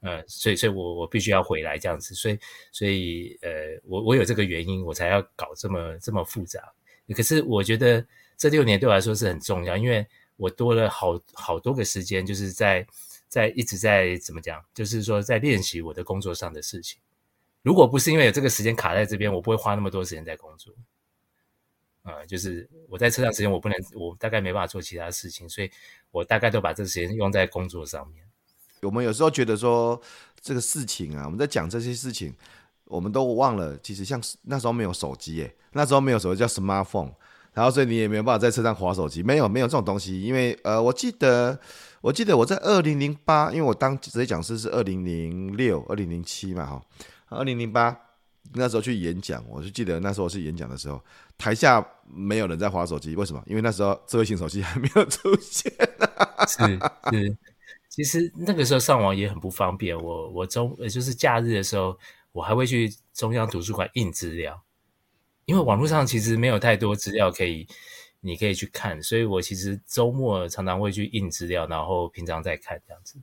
[0.00, 2.38] 呃，所以，所以我我必须要回来这样子，所以，
[2.72, 3.50] 所以，呃，
[3.84, 6.72] 我我有这个原因，我才要搞这么这么复杂。
[7.14, 8.04] 可是我觉得
[8.36, 12.86] 这六年对我来说是很重要，因为我多了好好多个时间，就是在
[13.28, 16.98] 在一直在怎么讲，就是说在练习我的工作上的事情。
[17.62, 20.72] 如果不是因为有这个时间卡在这边，我不会花那么多时间在工作。
[22.02, 25.70] 啊、就是我在车上时间，我不能，我大概没办法做其他事情，所以
[26.10, 28.24] 我大概都把这时间用在工作上面。
[28.82, 30.00] 我们有时候觉得说
[30.40, 32.34] 这个事情啊，我们在讲这些事情，
[32.84, 37.12] 我们都忘了，其实像那时候没有手机，耶，那时候没有所谓叫 smartphone。
[37.52, 40.22] 然后，所以你也没有办法在车上滑手机，没有没有这种东西。
[40.22, 41.58] 因为呃，我记得
[42.00, 46.80] 我记得我在二零零八，因为我当职业讲师是二零零六、二零零七嘛，哈，
[47.28, 47.94] 二零零八
[48.54, 51.02] 那时候去演讲，我就记得那时候是演讲的时候，
[51.36, 53.42] 台下没有人在滑手机，为什么？
[53.46, 55.72] 因为那时候智慧型手机还没有出现。
[56.46, 56.78] 是
[57.10, 57.36] 是，
[57.90, 59.94] 其实那个时候上网也很不方便。
[60.00, 61.98] 我我中呃就是假日的时候，
[62.32, 64.62] 我还会去中央图书馆印资料。
[65.44, 67.66] 因为网络上其实没有太多资料可以，
[68.20, 73.18] 你可以去看，所以我其实周末常常会去印资料，然后平常再看这样子。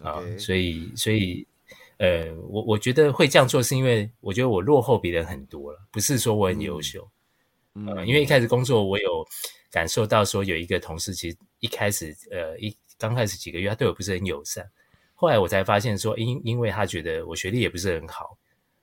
[0.00, 1.46] 啊所以所以
[1.96, 7.08] 呃，我我觉得会这样做是因为我觉得我落后别人很多了，不是说我很优秀。
[7.74, 9.26] 嗯，呃，因为一开始工作我有
[9.70, 14.68] 感受到说有一个同事其实一开始呃一刚开始几个月他对我不是很友善，
[15.14, 18.36] 后来我才发现说因因为他觉得我学历也不是很好。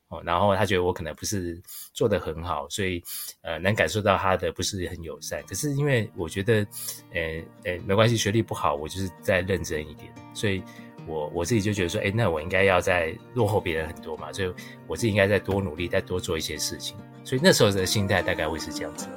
[0.08, 1.60] 哦，然后他觉得我可能不是
[1.92, 3.04] 做得很好，所以
[3.42, 5.44] 呃能感受到他的不是很友善。
[5.48, 6.64] 可是因为我觉得，
[7.12, 10.14] 呃呃没关系，学历不好，我就是再认真一点。
[10.32, 10.62] 所以
[11.08, 14.54] 我我自己就觉得说，哎，那我应该要再落后别人很多嘛，所以
[14.86, 16.96] 我自己应该再多努力，再多做一些事情。
[17.24, 19.08] 所以那时候的心态大概会是这样子。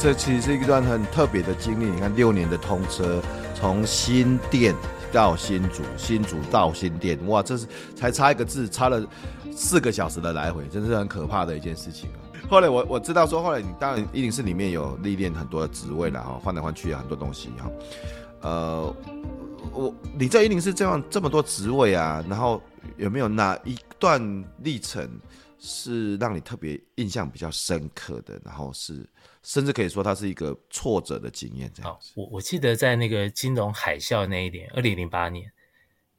[0.00, 1.84] 这其实是一段很特别的经历。
[1.84, 3.20] 你看，六年的通车，
[3.54, 4.74] 从新店
[5.12, 9.06] 到新竹，新竹到新店，哇，这是才差一个字，差了
[9.54, 12.16] 四个小时的来回，真是很可怕的一件事情啊。
[12.48, 17.70] 后来我我知道说，后来你当然一定是里面有历练很多的职位了哈，换来换去啊，很多东西哈。
[18.40, 18.96] 呃，
[19.70, 22.58] 我你在一零是这样这么多职位啊，然后
[22.96, 25.06] 有没有哪一段历程
[25.60, 28.40] 是让你特别印象比较深刻的？
[28.44, 29.08] 然后是。
[29.42, 31.72] 甚至可以说，它是一个挫折的经验。
[31.74, 35.50] 这样，我我记得在那个金融海啸那一年，二零零八年，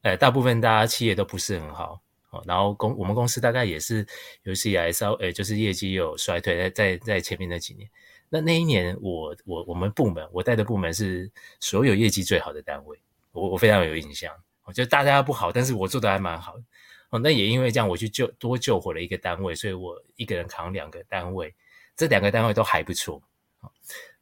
[0.01, 2.01] 呃，大部分大家企业都不是很好，
[2.31, 4.03] 哦，然后公我们公司大概也是
[4.41, 7.87] 有史以来稍，呃，就是业绩有衰退，在在在前面那几年，
[8.27, 12.99] 那那一年我我我们部门我带的部门是所有业绩最好的单位，
[13.33, 16.63] 我我非常有印象，我觉得大家不好，但是我做的还蛮好的，
[17.11, 21.53] 哦，那也因为这样，我去救多救活了一个单位，所以我一个人扛两个单位。
[21.97, 23.21] 这两个单位都还不错，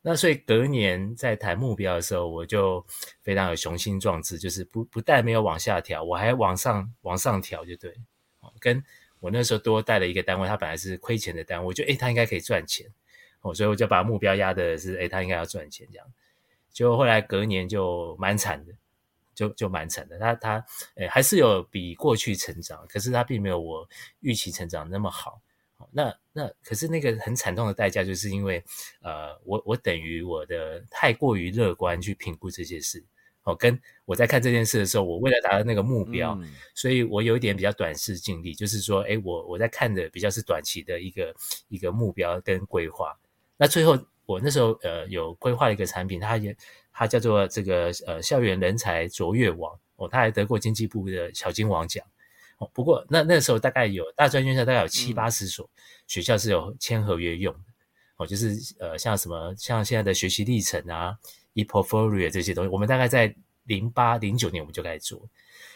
[0.02, 2.86] 那所以隔年在谈目标的时候，我就
[3.22, 7.94] 非常有雄心壮志，就是不不但没有往下调，我还往上往上调，就对。
[8.60, 8.84] 跟
[9.20, 12.86] 我那时候多带了一个单位，他本来是亏钱的单位，我就诶他应该可以赚钱，
[13.42, 16.08] 哦，所以我就把目标压的是诶他应该要赚钱这样。
[16.72, 18.74] 结果后来隔年就蛮惨的，
[19.40, 23.88] 就就蛮惨的，他他诶还是有比过去成长，可是他并没有我
[24.20, 25.42] 预期成长那么好。
[25.94, 28.62] 那那可是那个很惨痛的代价，就是因为，
[29.02, 33.02] 呃，我我等于我的太过于乐观去评估这些事，
[33.44, 41.34] 哦，跟我在看这件事的时候，我为了达到那个目标，嗯、所以我有一点比较短视近利，就是说，诶，我我在看的比较是短期的一个
[41.70, 43.18] 一个目标跟规划。
[43.56, 43.98] 那最后
[44.30, 46.56] 我那时候呃有规划了一个产品，它也
[46.94, 52.06] 它叫做这个呃校园人才卓越网，哦，它还得过经济部的小金王奖
[52.60, 52.70] 哦。
[52.72, 55.68] 不过那那时候大概有大专院校大概有七八十所
[56.06, 57.60] 学校是有签合约用的，
[58.18, 61.18] 哦，就是呃像什么像现在的学习历程啊
[61.56, 65.28] ，ePortfolio 这些东西，我们大概在零八零九年我们就开始做。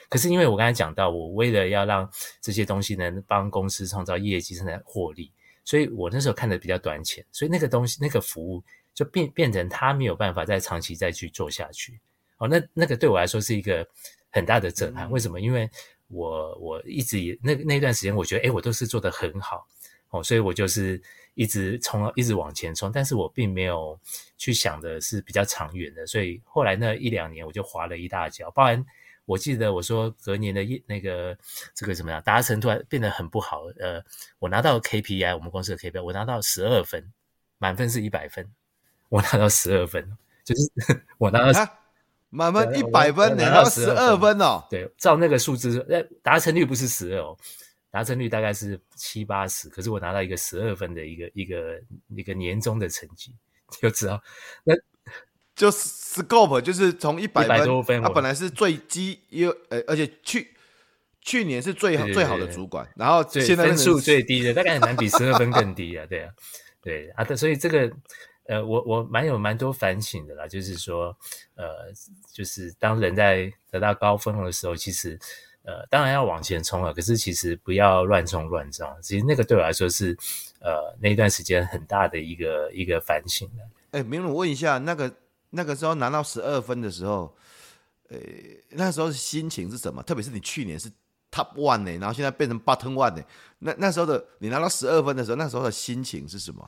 [0.10, 2.08] 可是因为我刚才讲到，我为了要让
[2.40, 5.32] 这些东西能帮公司创造业绩、生产获利，
[5.66, 12.00] 所以我那时候看的比较短浅，所以那个东西那个服务就变变成他没有办法再长期再去做下去。
[12.38, 13.88] 哦，那那个对我来说是一个
[14.30, 15.10] 很大的震撼。
[15.10, 15.40] 为什么？
[15.40, 15.70] 因为
[16.10, 19.66] 我我一直以那那段时间，我觉得，诶，我都是做得很好
[20.10, 21.02] 哦，所以我就是
[21.36, 24.00] 一直冲，一直往前冲，但是我并没有
[24.38, 28.52] 去想的是比较长远的，所以后来那一两年我就滑了一大跤。
[28.52, 28.86] 包含
[29.26, 31.38] 我记得我说隔年的那个
[31.74, 33.64] 这个怎么样，达成突然变得很不好。
[33.80, 34.04] 呃，
[34.40, 37.12] 我拿到 KPI，我们公司的 KPI，我拿到十二分，
[37.58, 38.50] 满分是一百分，
[39.10, 40.72] 我拿到十二分，就是
[41.18, 41.80] 我拿到。
[42.36, 44.66] 满分一百分，拿到十二分哦。
[44.68, 47.38] 对，照那个数字，那达成率不是十二哦，
[47.92, 49.70] 达成率大概是七八十。
[49.70, 53.36] 可是我拿到一个十二分的一个一个一个年终的成绩，
[53.80, 54.20] 就知道
[54.64, 54.74] 那
[55.56, 60.56] 就 scope 就是从一百多分，他本来是最基，因为呃，而且去
[61.22, 66.06] 去年是最好最好的主管，然后现在分数最低的，大概很难比十二分更低啊。
[66.10, 66.32] 对啊，
[66.82, 67.92] 对啊，所以这个。
[68.46, 71.18] 呃，我我蛮有蛮多反省的啦，就是说，
[71.56, 71.66] 呃，
[72.34, 75.18] 就是当人在得到高峰的时候，其实，
[75.64, 79.02] 呃，当然要往前冲了，可是其实不要乱冲乱撞。
[79.02, 80.14] 其实那个对我来说是，
[80.60, 83.64] 呃，那一段时间很大的一个一个反省的。
[83.98, 85.10] 哎，明儒，我问一下，那个
[85.56, 87.36] 那个时候拿到十二分的时候，
[88.10, 88.18] 呃，
[88.72, 90.02] 那时候心情是什么？
[90.02, 90.90] 特别是你去年是
[91.32, 93.24] top one 呢，然后现在变成 bottom one 呢？
[93.60, 96.68] 那那时候的你拿到十二分的时候，那时候的心情是什么？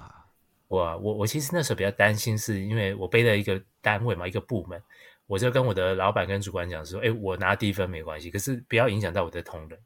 [0.67, 4.81] 我我我其实那时候比较担心，是因为我背了一个单位嘛，一个部门，
[5.27, 9.79] 我就跟我的老板跟主管讲说，哎，我拿低分没关系，可是不要影响到我的同仁，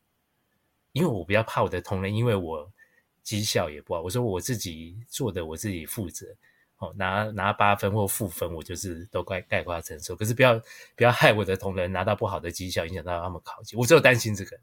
[0.94, 2.70] 因为我比较怕我的同仁，因为我
[3.24, 6.26] 绩效也不好，我说我自己做的我自己负责，
[6.80, 10.60] 哦，拿拿八分或负分，我就是都概概括承受，可是不要
[10.96, 14.60] 不要害我的同仁拿到不好的绩效，影响到他们考级，我只有担心这个。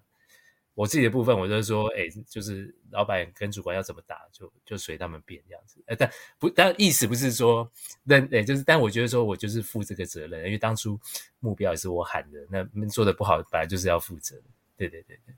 [0.74, 5.82] 我自己的部分，我就是说，哎、就是老板跟主管要怎么打，就就随他们变这样子。
[5.86, 7.66] 哎、但不，但意思不是说，
[8.02, 11.00] 那哎、就是，但我觉得说我就是负这个责任，因为当初
[11.40, 14.36] 目标也是我喊的，那做的不好，本来就是要负责。
[14.76, 15.34] 对对对对，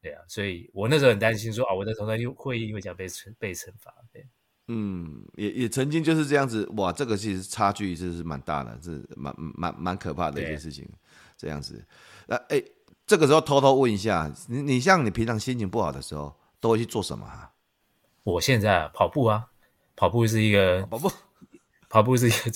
[0.00, 3.06] 对啊，所以我那时候很担心说，啊，我的同事又会因为这样被
[3.38, 3.94] 被惩罚。
[4.14, 4.26] 对，
[4.68, 10.88] 嗯，也也曾经就是这样子，哇，这个其实差距是是蛮大的，是蛮蛮蛮可怕的一件事情，
[11.36, 11.84] 这样子。
[12.26, 12.62] 那哎。
[13.06, 17.52] 这个时候偷偷问一下，你你像你平常心情不好的时候，都会去做什么啊？
[18.22, 19.48] 我现在，跑步啊，
[19.94, 21.12] 跑步是一个跑步，
[21.90, 22.50] 跑步是一个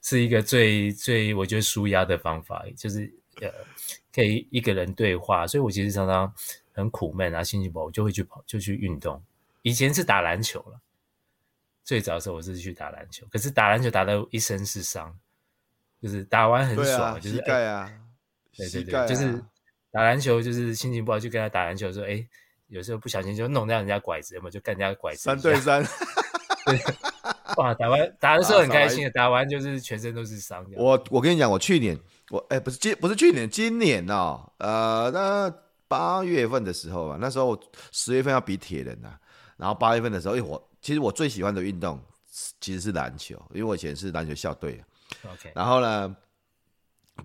[0.00, 3.50] 是一个最最我觉得舒压的方法，就是呃
[4.14, 5.48] 可以一个人对话。
[5.48, 6.32] 所以我其实常常
[6.72, 9.20] 很苦闷啊，心情不好，我就会去跑，就去运动。
[9.62, 10.80] 以前是打篮球了，
[11.88, 15.16] 最早的时候我是去打篮球，可是打篮球打到一身是伤，
[16.02, 17.90] 就是打完很爽，啊、就是膝盖啊，
[18.54, 19.42] 对对对，啊、就是。
[19.90, 22.22] 打篮球就是心情不好，就跟他打篮球说：“哎，
[22.66, 25.82] 有时候不小心就弄掉人家拐子，嘛，就干人家拐子。”三对三，
[26.66, 26.78] 对，
[27.56, 27.72] 哇！
[27.72, 30.62] 打完打的时候很开心的，打完就是全身都是伤。
[30.76, 31.98] 我我跟你讲，我去年
[32.28, 35.50] 我哎不是今不是去年，今年哦，呃，那
[35.88, 37.58] 八月份的时候吧，那时候我
[37.90, 39.18] 十月份要比铁人呐，
[39.56, 42.00] 然后八月份的时候，因为我其实我最喜欢的运动
[42.60, 44.82] 其实是篮球，因为我以前是篮球校队。
[45.24, 46.16] OK，然后呢？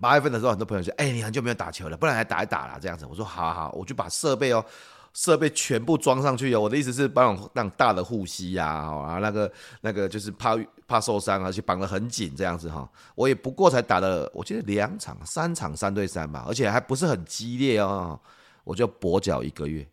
[0.00, 4.64] 八月份的时候，很多朋友说：“哎、欸，你很久没有打球了，不然来打一打啦。”这样子，我说：“好好，我就把设备哦，
[5.12, 6.62] 设备全部装上去哦。
[6.62, 10.56] 我的意思是，帮我那种大的护膝呀，啊，那个那个就是怕
[10.88, 12.90] 怕受伤，而且绑得很紧这样子哈。
[13.14, 18.18] 我也不过才打了，我记得两场、三场三对三吧，而且还不是很激烈哦。
[18.64, 19.88] 我就跛脚一个月，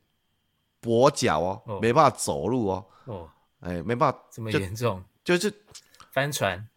[0.81, 2.85] 跛脚哦，哦没办法走路哦。
[3.05, 3.29] 哦，
[3.61, 5.51] 哎、欸，没办法，这么严重，就，是
[6.11, 6.67] 翻船，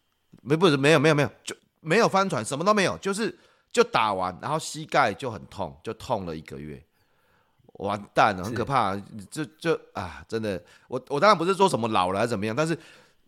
[0.41, 1.55] 没不是没有没有没有就。”
[1.87, 3.37] 没有翻船，什么都没有，就是
[3.71, 6.83] 就打完，然后膝盖就很痛，就痛了一个月，
[7.73, 12.75] 完蛋了，很可怕，就就啊，真的，我我当然不是说什么老了还是怎么样，但是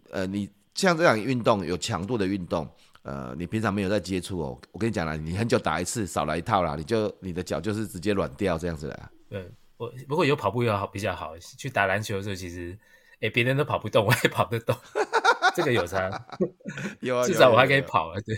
[0.10, 2.68] 呃，你像这样运动有强度的运动，
[3.04, 9.12] 呃，你平常没有在接触哦，我跟你讲了，你很久打一次，少来一套啦，你就你的脚就是直接软掉这样子了。
[9.30, 12.76] 对，我不过有跑步要好比较好，去打篮球的时候，其实
[13.22, 14.76] 哎，别人都跑不动，我也跑得动。
[15.56, 16.10] 这个有差
[17.02, 18.36] 有啊，至少我还可以跑啊，对，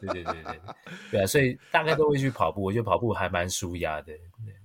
[0.00, 0.60] 对对对对
[1.10, 4.12] 对啊，所以大概都会去跑步，我觉得跑步还蛮舒压的，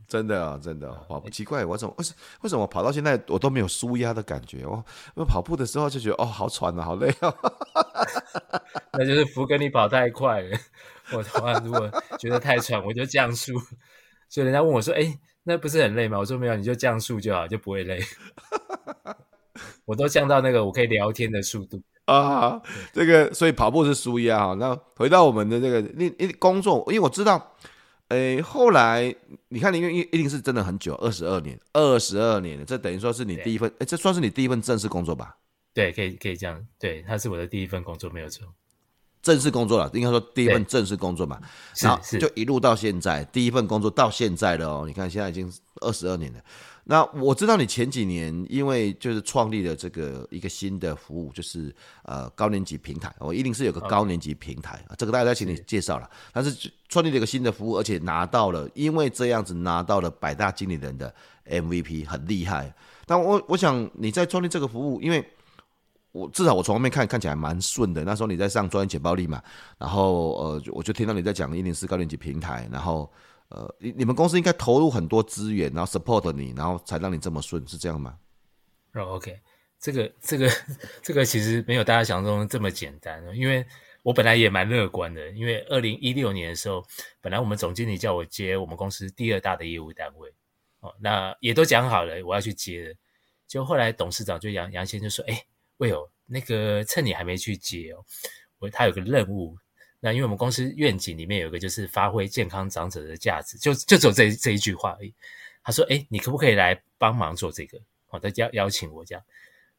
[0.07, 4.85] 真的啊，真的跑步奇怪，我怎么为什为什么我跑到现在我都没有舒压的感觉哦？
[5.15, 7.33] 因为跑步的时候就觉得哦，好喘啊，好累啊，
[8.93, 10.59] 那就是福跟你跑太快了，
[11.11, 13.53] 我的话如果觉得太喘，我就降速，
[14.29, 16.19] 所以人家问我说，哎，那不是很累吗？
[16.19, 17.99] 我说没有，你就降速就好，就不会累，
[19.85, 21.81] 我都降到那个我可以聊天的速度。
[22.05, 22.61] 啊，
[22.93, 24.53] 这个所以跑步是舒压啊。
[24.53, 27.55] 那回到我们的这个你你工作，因为我知道，
[28.09, 29.15] 诶，后来
[29.47, 35.35] 你看，你因为一定是真的很久，二十二年，二十二年了，这等于说是你第一份，哎，这算是你第一份正式工作吧？
[35.73, 38.45] 对，可以可以这样，对，他是我的第一份工作，没有错，
[39.23, 41.41] 正式工作了，应该说第一份正式工作嘛，
[41.81, 45.51] 然后就一路到现在，第一份工作到现在了哦，你看现在已经
[45.81, 46.39] 二十二年了。
[46.87, 51.73] 那我知道你前几年因为就是创立了这个一个新的服务，就是
[52.03, 56.07] 呃高年级平台，我一定是有个高年级平台啊.这个大家请你介绍了。
[56.31, 61.11] 但是创立了一个新的服务，而且拿到了，因为这样子拿到了百大经理人的
[61.47, 62.71] MVP，很厉害。
[63.07, 65.27] 但我我想你在创立这个服务，因为
[66.11, 68.03] 我至少我从外面看看起来蛮顺的。
[68.03, 69.41] 那时候你在上专业简报力嘛，
[69.79, 73.11] 然后呃，我就听到你在讲一零四高年级平台，然后
[73.49, 78.17] 呃，你你们公司应该投入很多资源，然后 support 你，然后才让你这么顺，是这样吗？
[78.93, 79.39] 哦，OK，
[79.79, 80.49] 这个这个
[81.01, 83.65] 这个其实没有大家想象中这么简单，因为
[84.03, 86.85] 我本来也蛮乐观的，因为二零一六年的时候，
[87.21, 90.33] 本来我们总经理叫我接我们公司第二大的业务单位，
[90.79, 92.95] 哦，那也都讲好了，我要去接的，
[93.47, 95.45] 就后来董事长就杨杨先生就说，哎。
[95.79, 97.99] 喂哦，那个趁你还没去接哦，
[98.59, 99.57] 我他有个任务。
[100.05, 105.11] 那因为我们公司愿景里面有一个就是发挥健康长者的价值，就就只有这这一句话而已。
[105.63, 109.23] 他说：“哎，你可不可以来帮忙做这个？”好，他邀邀请我这样。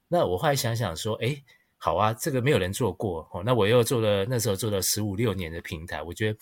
[0.08, 1.40] 那我后来想想说：“哎，
[1.76, 3.40] 好啊，这个没有人做过哦。
[3.46, 6.38] 那我又做了那时候做了十五六年的平台，我觉得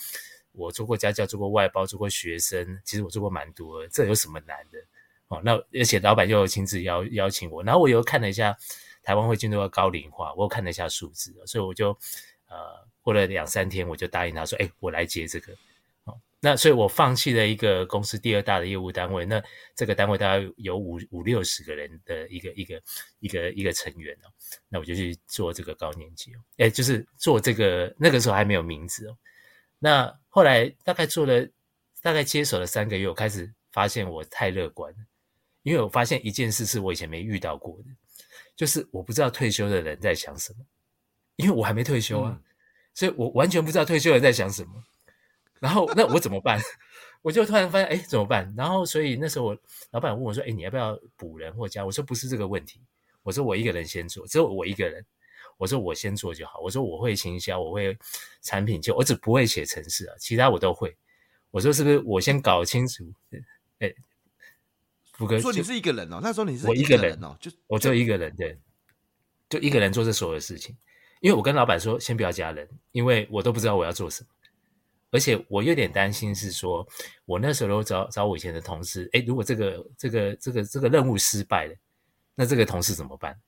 [0.52, 4.78] 我做过家教，做过外包，做过学生，其实我做过蛮多，这有什么难的？
[5.28, 8.56] 哦，那而且老板又亲自邀邀请我，然后我又看了一下。”
[9.06, 11.90] 台湾会进入到高龄化，我又看了一下数字，所以我就
[12.48, 12.56] 呃
[13.04, 15.52] 过了两三天，我就答应他说：“哎，我来接这个。”
[16.04, 19.42] 哦，那所以我放弃了一个公司第二大的业务单位，那
[19.74, 22.82] 这个单位大概有五五六十个人的一个一个
[23.20, 24.32] 一个一个成员哦，
[24.68, 29.16] 那我就去做这个高年级哦，哎，就是做这个那个时候还没有名字哦。
[29.78, 31.46] 那后来大概做了
[32.00, 34.98] 大概接手了三个月，我开始发现我太乐观了，
[35.62, 37.84] 因为我发现一件事是我以前没遇到过的。
[38.56, 40.64] 就是我不知道退休的人在想什么，
[41.36, 42.40] 因为我还没退休啊，
[42.94, 44.70] 所以我完全不知道退休的人在想什么。
[45.60, 46.60] 然后那我怎么办？
[47.20, 48.52] 我就突然发现，哎，怎么办？
[48.56, 49.58] 然后所以那时候我
[49.90, 51.84] 老板问我说，哎，你要不要补人或加？
[51.84, 52.80] 我说不是这个问题，
[53.22, 55.04] 我说我一个人先做，只有我一个人。
[55.56, 56.58] 我说我先做就好。
[56.60, 57.96] 我说我会行销，我会
[58.42, 60.96] 产品就我只不会写程式啊，其他我都会。
[61.50, 63.04] 我说是不是我先搞清楚？
[63.78, 63.94] 哎。
[65.12, 68.58] 福哥，说你是一个人哦，那时候你是我一个人哦，就我就一个人，对，
[69.48, 70.76] 就一个人做这所有的事情。
[71.20, 74.28] 因为我跟老板说，先不要加人，因为我都不知道我要做什么，
[75.10, 76.86] 而且我有点担心是说，
[77.24, 81.74] 我那时候找找我以前的同事，诶，如果这个这个这个这个任务失败了，
[82.34, 83.38] 那这个同事怎么办？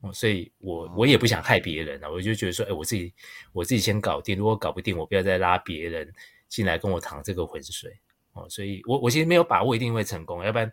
[0.00, 3.12] 哦，所以我我也不想害别人啊，我就觉得说，哎，我自己
[3.52, 6.12] 我自己先搞定，如果搞不定，我不要再拉别人
[6.48, 7.98] 进来跟我淌这个浑水。
[8.34, 10.72] 哦，所以我我其实没有把握一定会成功，要不然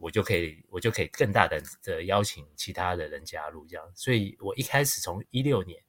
[0.00, 3.84] 我就可以我就可以更大胆的邀请其他的人加入这样。
[3.94, 5.80] 所以我一开始从一六年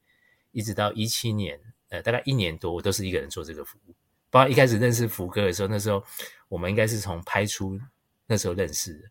[0.51, 1.59] 一直到一七年，
[1.89, 3.95] 呃，大概一年多，我都是一个人做这个服务。
[4.29, 6.03] 包括一开始认识福哥的时候，那时候
[6.47, 7.79] 我们应该是从拍出
[8.27, 9.09] 那时候认识的。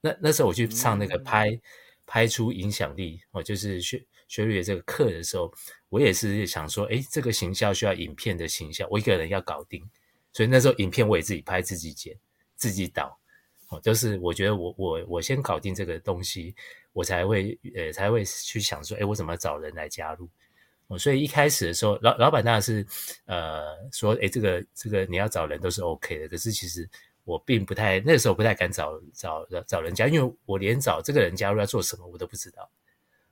[0.00, 1.60] 那那时候我去上那个拍
[2.06, 5.52] 拍出影响力，哦，就是学学瑞这个课的时候，
[5.88, 9.88] 我也是想说，哎，这个形象需要影片的形象，我一个人要搞定。
[10.32, 12.16] 所以那时候影片我也自己拍、自己剪、
[12.54, 13.18] 自己导，
[13.68, 16.54] 哦，就是我觉得我我我先搞定这个东西，
[16.92, 20.28] 我才会呃才会去想说，哎，我怎么找人来加入？
[20.86, 22.86] 哦，所以一开始的时候，老老板当然是
[23.26, 26.88] 呃说，哎，这个这个你要找人都是 OK 的，可是其实
[27.24, 32.70] 我并不太那个时候不太敢找找找人家，因为我连找这个人加入要做什么我都不知道。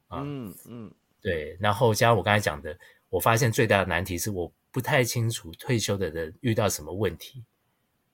[0.08, 1.56] 啊嗯嗯，对。
[1.58, 2.78] 然后加上我刚才讲的，
[3.08, 4.52] 我发现最大的难题是我。
[4.72, 7.42] 不太清楚退休的人遇到什么问题，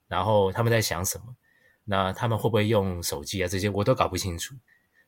[0.06, 1.34] 然后他们在想什么，
[1.92, 3.46] 那他们会不会用手机啊？
[3.46, 4.54] 这些我都搞不清楚。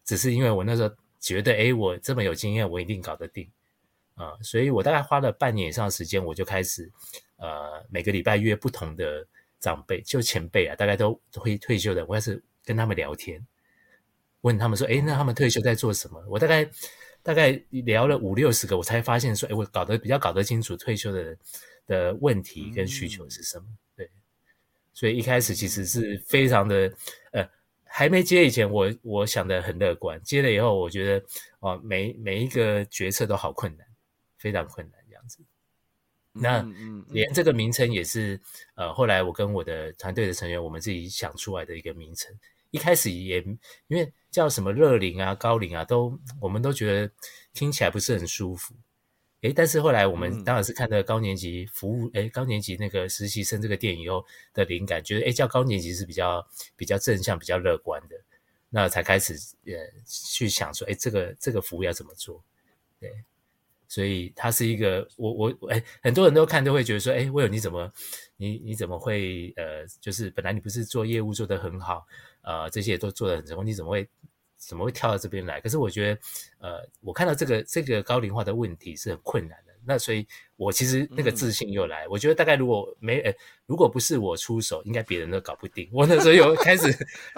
[0.05, 3.51] 只是因为我那时候觉得，哎，我这么有经验，我一定搞得定
[4.17, 4.43] 啊，呃！
[4.43, 6.93] 所以我大概花了半年以上的时间，我就开始
[7.37, 9.27] 呃每个礼拜约不同的
[9.61, 13.43] 长辈，就前辈啊，大概都会退休的，我开始跟他们聊天，
[14.43, 16.23] 问他们说，哎，那他们退休在做什么？
[16.29, 16.69] 我大概。
[17.25, 21.39] 大概聊了五六十个，我才发现说，哎，我搞得比较搞得清楚退休的人
[21.87, 23.65] 的问题跟需求是什么。
[23.97, 24.11] 对，
[24.95, 26.91] 所以一开始其实是非常的，
[27.33, 27.47] 呃，
[27.85, 30.19] 还没接以前我，我我想的很乐观。
[30.23, 31.27] 接了以后，我觉得
[31.59, 33.87] 哦，每每一个决策都好困难，
[34.39, 35.41] 非常困难这样子。
[36.33, 36.65] 那
[37.11, 38.41] 连这个名称也是，
[38.75, 42.33] 呃，后来我跟我的团队的成员，我们自己想出来的一个名称。
[42.71, 43.41] 一开始也
[43.87, 47.13] 因为叫什么乐龄啊、高龄啊，都我们都觉得
[47.53, 48.75] 听起来不是很舒服，
[49.45, 54.25] 诶，但是后来我们当然是看到高年级服务，诶，高年级那个实习生这个电影以后
[54.55, 58.17] 的灵感，觉得诶，叫高年级是比较比较正向、比较乐观的，
[58.71, 59.35] 那才开始
[59.67, 59.73] 呃
[60.07, 62.43] 去想说，诶，这个这个服务要怎么做？
[62.99, 63.13] 对，
[63.87, 67.93] 所以它是一个我我诶，很多人都看都会觉得说，诶，威尔你怎么
[68.39, 72.07] 你你怎么会呃，就是本来你不是做业务做得很好？
[72.41, 74.09] 呃，这些都做得很成功，你怎么会
[74.57, 75.61] 怎么会跳到这边来？
[75.61, 76.21] 可是我觉得，
[76.61, 79.73] 呃，我看到这个这个高龄化的问题是很困难的。
[79.87, 80.27] 那所以，
[80.57, 82.07] 我其实那个自信又来。
[82.07, 83.35] 嗯、我觉得大概如果没呃，
[83.67, 85.87] 如果不是我出手，应该别人都搞不定。
[85.93, 86.91] 我那时候又 开始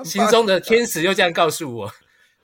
[0.05, 1.93] 心中的天使又这样告诉我，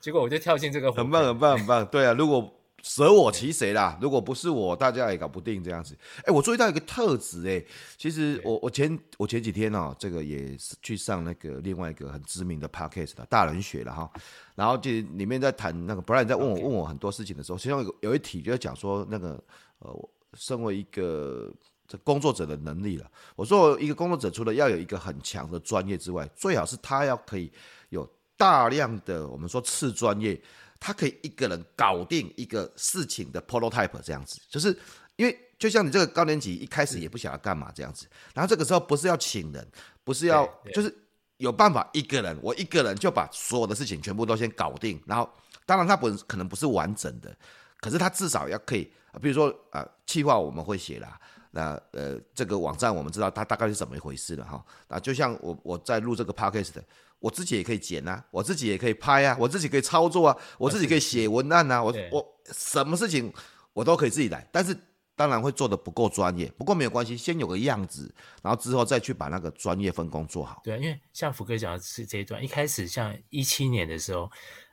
[0.01, 1.85] 结果我就跳进这个火，很棒，很棒，很棒。
[1.85, 2.53] 对啊，如果
[2.83, 3.97] 舍我其谁啦？
[4.01, 5.97] 如果不是我，大家也搞不定这样子。
[6.17, 7.65] 哎、欸，我注意到一个特质，哎，
[7.97, 14.11] 其实我我前我前几天哦，这个也是去上那个另外一个很知名的 podcast 的大人学了哈。
[14.55, 19.41] 然后就里面在谈那个 Brian 在问我问我很多事情的时候，其中有有一题就在讲说那个
[19.79, 21.49] 呃，身为一个
[21.87, 23.09] 这工作者的能力了。
[23.37, 27.49] 我说一个工作者除了要有一个很强的专业之外，最好是他要可以
[27.89, 28.05] 有
[28.35, 30.39] 大量的我们说次专业，
[30.83, 34.77] 他可以一个人搞定一个事情的 prototype 这样子，就是
[35.15, 39.65] 因为就像你这个高年级一开始也不晓得干嘛这样子，然后这个时候不是要请人，
[40.03, 40.93] 不是要就是。
[41.37, 45.01] 有办法一个人，我一个人就把所有的事情全部都先搞定。
[45.05, 45.27] 然后，
[45.65, 47.35] 当然他不可能不是完整的，
[47.81, 51.19] 可是他至少要可以，比如说啊、呃，企划我们会写啦，
[51.51, 54.63] 那呃这个网站我们知道它大概是怎么一回事了哈。
[54.87, 56.83] 那就像我我在录这个 podcast 的，
[57.23, 63.31] 我自己也可以剪啊，我自己也可以拍啊，我自己可以操作啊，我自己可以写文案啊，我我什么事情
[63.71, 64.77] 我都可以自己来，但是。
[65.15, 68.11] 当然会做的不够专业，不过没有关系，先有个样子，
[68.41, 70.59] 然后之后再去把那个专业分工做好。
[70.63, 74.27] 对啊，因为像福哥讲的是这一段，一开始像一七年的时候，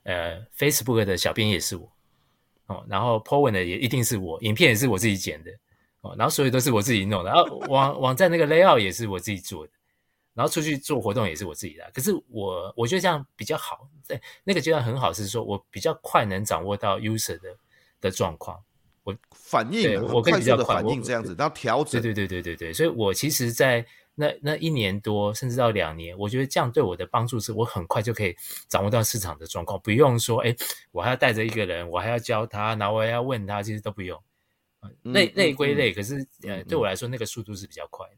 [0.05, 1.92] 呃，Facebook 的小编也是我，
[2.68, 5.51] 哦，然后 po 文的也一定是我，影片也是我自己剪的，
[6.01, 9.72] 哦，然后所有都是我自己弄的，然后网网站那个 layout 也是我自己做的，
[10.35, 11.91] 然后出去做活动也是我自己的。
[11.93, 17.57] 可是我我觉得这样比较好，在那个阶段很好，是说我比较快能掌握到 user 的
[18.01, 18.62] 的状况。
[19.03, 22.03] 我反应，我快速的反应这样子，然后调整。
[22.03, 28.37] 对对对对对对，所以我其实，在那那一年多，甚至到两年，我觉得这样对我的帮助是，我很快就可以
[28.68, 30.55] 掌握到市场的状况，不用说，哎，
[30.93, 34.22] 我还要带着一个人，我还要教他，然后我还要问他，其实都不用。
[35.03, 38.16] 累累归累，可是呃，对我来说，那个速度是比较快的。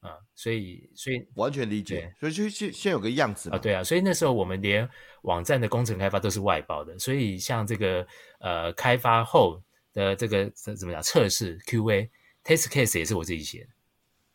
[0.00, 4.88] 啊，所以所以完全理解，所以就先先有个样子啊，对啊，所以那时候我们连
[5.22, 8.06] 网站的工程开发都是外包的，所以像这个
[8.40, 9.62] 呃开发后。
[9.92, 11.02] 的这个怎么讲？
[11.02, 12.08] 测试 QA
[12.44, 13.70] test case 也是我自己写的，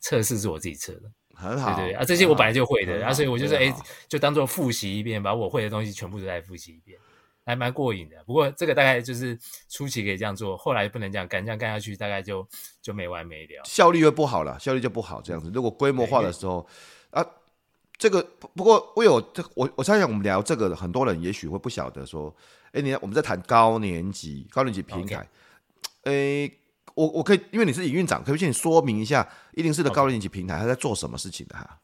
[0.02, 1.78] 测试是我自己测的，很好。
[1.78, 3.74] 对对啊，这些我本来就会的，啊，所以我就说，哎，
[4.10, 7.00] 就当做复习一遍，把我会的东西全部都再复习一遍，
[7.46, 8.24] 还蛮过瘾的。
[8.26, 9.38] 不过这个大概就是
[9.70, 12.46] 初期可以这样做，后来不能这样干，这样干下去大概就
[12.82, 15.22] 就没完没了，效率会不好了，效率就不好。
[15.22, 16.68] 这样子，如果规模化的时候
[17.12, 17.26] 啊，
[17.98, 18.22] 这个
[18.56, 22.36] 不过我有这我我猜想我们聊这个，很多人也许会不晓得说，
[22.72, 25.28] 哎，你看我们在谈高年级高年级平台。
[26.04, 26.52] 诶，
[26.94, 31.80] 我我可以，因为你是营运长，可不可以请你说明一下一零四的高年级平台它在做什么事情的哈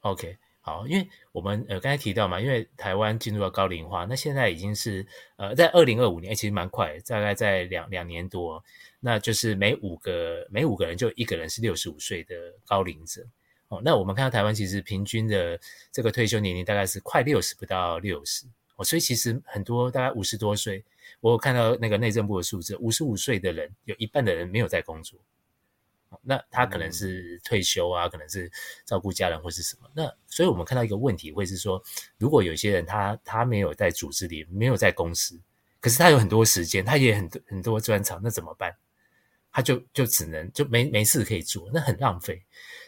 [0.00, 5.06] ？OK，好，因为我们呃刚才提到嘛，因为台湾进入了高龄化，那现在已经是
[5.36, 8.62] 呃在二零二五年，其实蛮快，大概在两两年多，
[9.00, 12.34] 那就是每五个每五个人就一个人是六十五岁的
[12.66, 13.26] 高龄者
[13.68, 13.80] 哦。
[13.82, 15.58] 那我们看到台湾其实平均的
[15.90, 18.46] 这个退休年龄大概是快六十不到六十
[18.76, 20.84] 哦，所以其实很多大概五十多岁。
[21.20, 25.18] 我有看到那个内政部的数字，五十五岁的人有一半的人没有在工作，
[26.22, 28.50] 那他可能是退休啊，可能是
[28.84, 29.90] 照顾家人或是什么。
[29.94, 31.82] 那所以我们看到一个问题会是说，
[32.18, 35.40] 如果有些人他他没有在组织里，没有在公司，
[35.80, 38.74] 可是他有很多时间，他也很多很多专长，那怎么办？
[39.52, 42.42] 他就就只能就没没事可以做，那很浪费。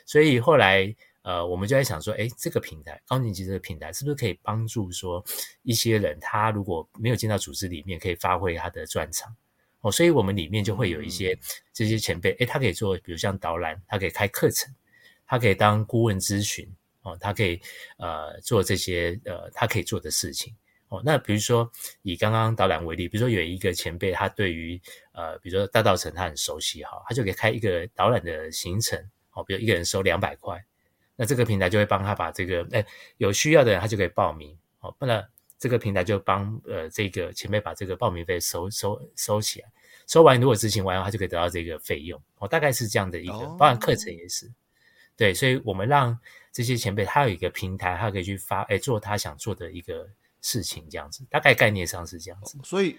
[0.07, 0.95] 所以后来。
[1.25, 5.25] 呃，我们就在想说，哎，这个平台高年级这个平台是不是可以帮助说
[5.63, 9.33] 一些人，他如果没有进到组织里面，可以发挥他的专长
[9.83, 9.93] 哦。
[9.93, 11.39] 所以我们里面就会有一些
[11.73, 14.75] 这些前辈，哎，他可以做，比如像导览，他可以开课程，
[15.27, 16.67] 他可以当顾问咨询
[17.03, 17.61] 哦，他可以
[17.99, 20.55] 呃做这些呃他可以做的事情
[20.89, 21.03] 哦。
[21.05, 21.71] 那比如说
[22.03, 24.81] 以刚刚导览为例，比如说有一个前辈，他对于
[25.13, 28.99] 呃比如说大道城他很熟悉哈，他就可以开一个导览的行程
[29.33, 30.65] 哦，比如一个人收两百块。
[31.15, 32.85] 那这个平台就会帮他把这个，哎，
[33.19, 35.23] 有需要的人他就可以报名，哦，不然
[35.63, 39.69] 这个平台就帮呃这个前辈把这个报名费收收收起来，
[40.09, 44.51] 收完如果执行完，他就可以得到这个费用，哦，大概是这样的一个，包含课程也是，
[45.17, 46.19] 对，所以我们让
[46.51, 50.05] 这些前辈他有一个平台，他可以去发，哎，做他想做的一个
[50.41, 52.97] 事情，这样子，大概概念上是这样子，所以，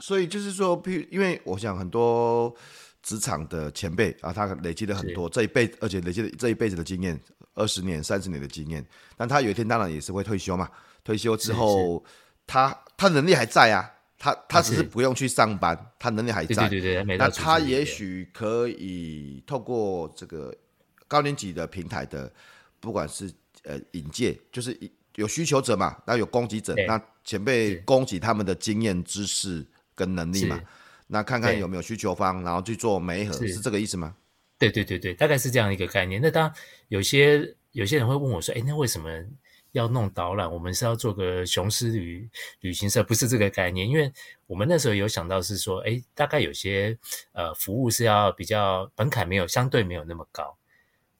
[0.00, 2.52] 所以就是说，譬如，因为我想很多。
[3.00, 7.18] 职场的前辈啊，他累积了很多这一辈，而且累积了这一辈子的经验，
[7.54, 8.84] 二十年、三十年的经验。
[9.16, 10.68] 但他有一天当然也是会退休嘛。
[11.08, 12.04] 退休之后，
[12.46, 16.68] 他他能力还在啊，他他只是不用去上班，他能力还在。
[16.68, 20.54] 对对对，那他也许可以透过这个
[21.06, 22.30] 高年级的平台的，
[22.78, 23.32] 不管是
[23.62, 24.78] 呃引荐，就是
[25.14, 30.60] 有需求者嘛，那有供给者，那前辈供给他们的经验、知识跟能力嘛。
[31.06, 34.14] 那看看有没有需求方，然后去做媒合，是这个意思吗？
[34.58, 36.20] 对对对对，大概是这样一个概念。
[36.20, 36.52] 那当
[36.88, 39.08] 有些有些人会问我说：“哎，那为什么
[39.78, 42.28] 要弄导览，我们是要做个雄狮旅
[42.60, 43.88] 旅行社，不是这个概念。
[43.88, 44.12] 因为
[44.46, 46.98] 我们那时候有想到是说，哎，大概有些
[47.32, 50.56] 呃服务是要比较门槛没有相对没有那么高。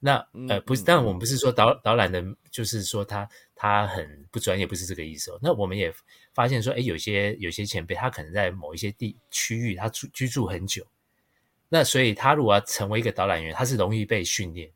[0.00, 5.38] 那呃不是，但我们不是说导导览的，就是说他他很不专业，不是这个意思哦。
[5.42, 5.92] 那我们也
[6.32, 10.86] 发现说，哎，有些有些前辈他可能在某一些地区域他住居住很久，
[11.68, 14.70] 那所以他如果要成为一个导览员，他是容易被训练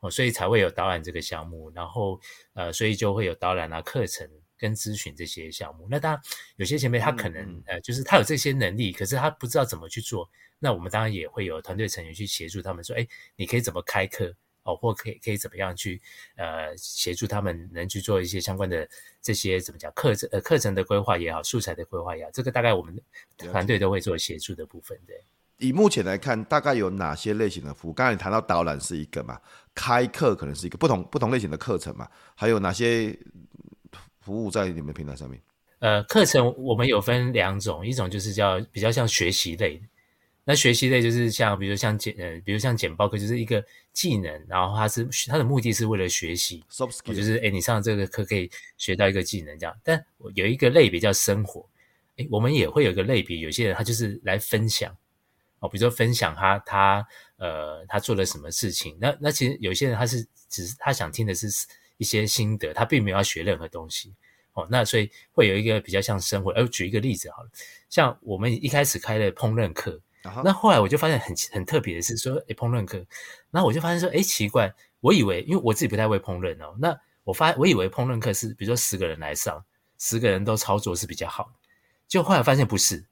[0.00, 1.70] 哦，所以才会有导览这个项目。
[1.74, 2.20] 然后
[2.54, 4.28] 呃，所以就会有导览啊课程
[4.58, 5.86] 跟咨询这些项目。
[5.90, 6.20] 那当然
[6.56, 10.28] 有些前辈他可能呃，就是他有这些能力，可是他不知道怎么去做。
[10.58, 14.34] 那我们当然也会有团队成员去协助他们说，哎，你可以怎么开课？
[14.62, 16.02] 哦，或可以可以怎么样去
[16.34, 18.88] 呃协助他们能去做一些相关的
[19.22, 23.00] 这些怎么讲课程呃课程的规划也好，素材的规划也好，这个大概我们
[23.38, 24.98] 团队都会做协助的部分。
[25.06, 25.22] 对，
[25.58, 27.92] 以目前来看，大概有哪些类型的服务？
[27.92, 29.40] 刚才你谈到导览是一个嘛，
[29.74, 33.18] 开课可能是一个不同不同类型的课程嘛，还有哪些
[34.20, 35.40] 服务在你们平台上面？
[35.78, 39.82] 呃，课程我们有分两种，一种就是叫比较像学习类的。
[40.48, 49.76] 那学习类就是像，比如像简呃，比如像简报课，就是一个技能，然后它是它的目的是为了学习，soft skill，就是哎你上这个课可以学到一个技能这样。
[49.82, 50.02] 但
[50.34, 51.68] 有一个类别叫生活，
[52.16, 54.96] 哎我们也会有一个类别，有些人他就是来分享
[55.60, 58.96] 哦，比如说分享他他呃他做了什么事情。
[59.00, 61.48] 那那其实有些人他是只是他想听的是
[61.96, 64.14] 一些心得，他并没有要学任何东西
[64.52, 64.66] 哦。
[64.70, 66.50] 那所以会有一个比较像生活。
[66.52, 67.50] 呃，举一个例子好了，
[67.88, 70.00] 像我们一开始开的烹饪课。
[70.42, 72.98] 那后来我就发现很很特别的是说，诶烹饪课，
[73.52, 79.64] 然后我就发现说，诶奇怪，我以为因为我自己不太会烹饪哦，那我发我以为烹饪课是比如说十个人来上，
[79.98, 81.50] 十个人都操作是比较好的，
[82.08, 83.06] 就后来发现不是，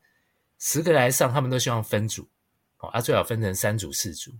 [0.58, 2.26] 十个人来上，他们都希望分组，
[2.84, 4.32] 哦，啊最好分成三组四组，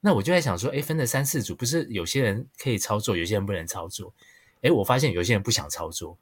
[0.00, 4.12] 那我就在想说，哎分了三四组，不是有些人可以操作，有些人不能操作，
[4.62, 6.16] 哎我发现有些人不想操作，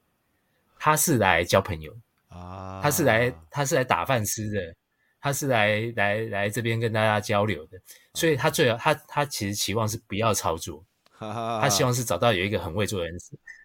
[0.78, 1.96] 他是来交朋友
[2.28, 4.74] 啊，他是来他是来打饭吃的。
[5.24, 7.80] 他是来来来这边跟大家交流的，
[8.12, 10.84] 所以他最好他他其实期望是不要操作，
[11.18, 13.16] 他希望是找到有一个很会做的人，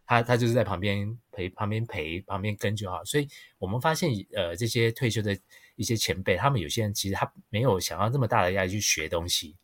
[0.05, 3.03] 他他就是在旁边陪旁边陪旁边跟就好。
[3.03, 5.38] 所以我们发现，呃，这些退休的
[5.80, 9.55] 一些前辈，他们有些人其实他没有想要这么大的压力去学东西，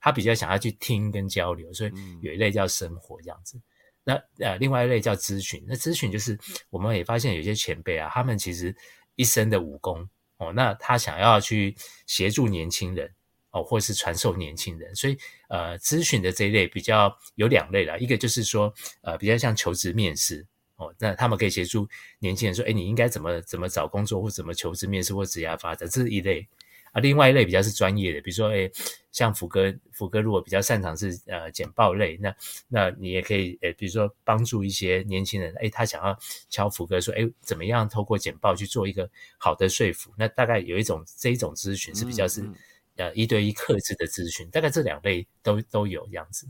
[0.00, 3.60] 他比较想要去听跟交流，所以有一类叫生活这样子。
[4.04, 6.38] 那呃，另外一类叫咨询，那咨询就是
[6.70, 8.74] 我们也发现有些前辈啊，他们其实
[9.16, 10.08] 一身的武功。
[10.36, 11.74] 哦，那他想要去
[12.06, 13.08] 协助年轻人
[13.50, 15.16] 哦，或是传授年轻人，所以
[15.48, 20.44] 呃，咨询的这一类比较有两类啦，一个就是说呃，比较像求职面试
[20.84, 26.46] 哦，那他们可以协助年轻人说，哎，你应该怎么怎么找工作，或怎么求职面试或职业发展，这是一类。
[26.92, 28.70] 啊，另外一类比较是专业的，比如说，哎，
[29.10, 32.32] 像福哥，福哥如果比较擅长是呃简报类，那
[32.68, 36.16] 那你也可以，诶，比如说帮助一些年轻人，哎，他想要
[36.48, 40.12] 敲福哥说，哎，怎么样透过简报去做一个好的说服？
[40.16, 42.48] 那大概有一种这一种咨询是比较是、
[42.94, 46.46] 呃一对一克制的咨询，大概这两类都都有这样子。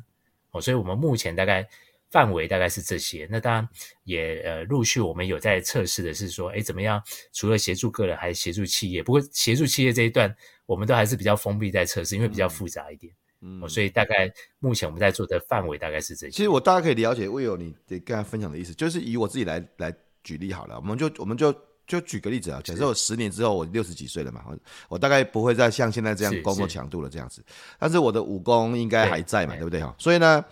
[0.50, 1.66] 哦，所以我们目前大概。
[2.14, 3.68] 范围大概是这些，那当然
[4.04, 7.02] 也呃陆续我们有在测试的是说，哎怎么样？
[7.32, 9.02] 除了协助个人，还协助企业。
[9.02, 10.32] 不过协助企业这一段，
[10.64, 13.12] 我们都还是比较封闭在测试，因为比较复杂一点。
[13.40, 16.30] 嗯，嗯，所以大概目前我们在做的范围大概是这些。
[16.30, 19.92] 其实我大家可以了解 Will 你得跟他分享的意思，就是以我自己来来
[20.22, 21.52] 举例好了，我们就我们就
[21.84, 24.56] 就举个例子啊，假设我十年之后我六十几岁了嘛，我
[24.90, 27.44] 我大概不会再像现在这样工作强度了这样子，
[27.76, 29.92] 但是我的武功应该还在嘛，对，对不对哈？
[29.98, 30.44] 所以呢。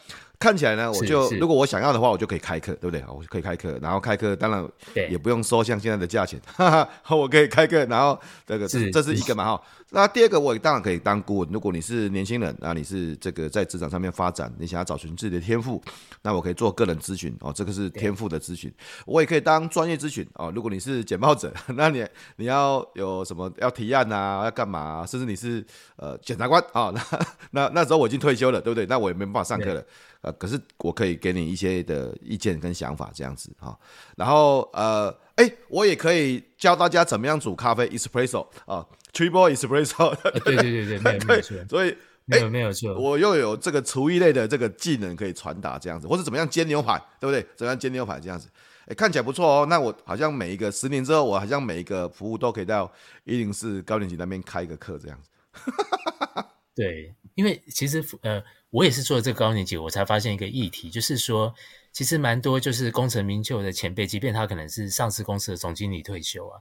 [0.43, 3.05] 看起来呢，我就如果我想要的话，我就可以开课，对不对？
[3.07, 4.69] 我就可以开课，然后开课当然
[5.09, 6.69] 也不用收像现在的价钱， 哈
[7.05, 9.63] 哈，我可以开课，然后这个是这是一个嘛哈。
[9.95, 15.81] 那第二个我当然可以当顾问，如果你是年轻人，那你是这个在职场上面发展，你想要找寻自己的天赋，
[16.23, 18.73] 那我可以做个人咨询哦，这个是天赋的咨询。
[19.07, 22.05] 我也可以当专业咨询哦，如果你是简报者，那你
[22.37, 25.07] 你要有什么要提案啊，要干嘛啊？
[25.07, 25.65] 甚至你是
[25.97, 27.03] 呃检察官啊，那
[27.67, 28.87] 那那时候我已经退休了，对不对？
[28.87, 29.85] 那我也没办法上课了。
[30.23, 33.77] 呃，可是我可以给你一些的意见跟想法，这样子哈。
[34.17, 40.15] 然后呃，哎、欸，我也可以教大家怎么样煮咖啡，espresso 啊，triple espresso。
[40.45, 41.57] 对对对对，没有 错。
[41.69, 47.45] 所以、欸、没有没有错，我又有这个厨艺类的这个技能可以传达，这样子，或者怎么样煎牛排，对不对？
[47.57, 48.49] 怎么样煎牛排这样子，
[48.83, 49.67] 哎、欸，看起来不错哦。
[49.67, 52.89] 那我好像每一个十年之后，我好像每一个服务都可以到
[53.25, 55.31] 一零四高年级那边开一个课这样子。
[56.77, 58.41] 对，因为其实呃。
[58.73, 61.55] 我也是做了这个高年级，我才发现一个议题，就是说，
[61.93, 66.59] 其实蛮多就是功成名就的前辈，即便他可能是上市公司的总经理退休啊，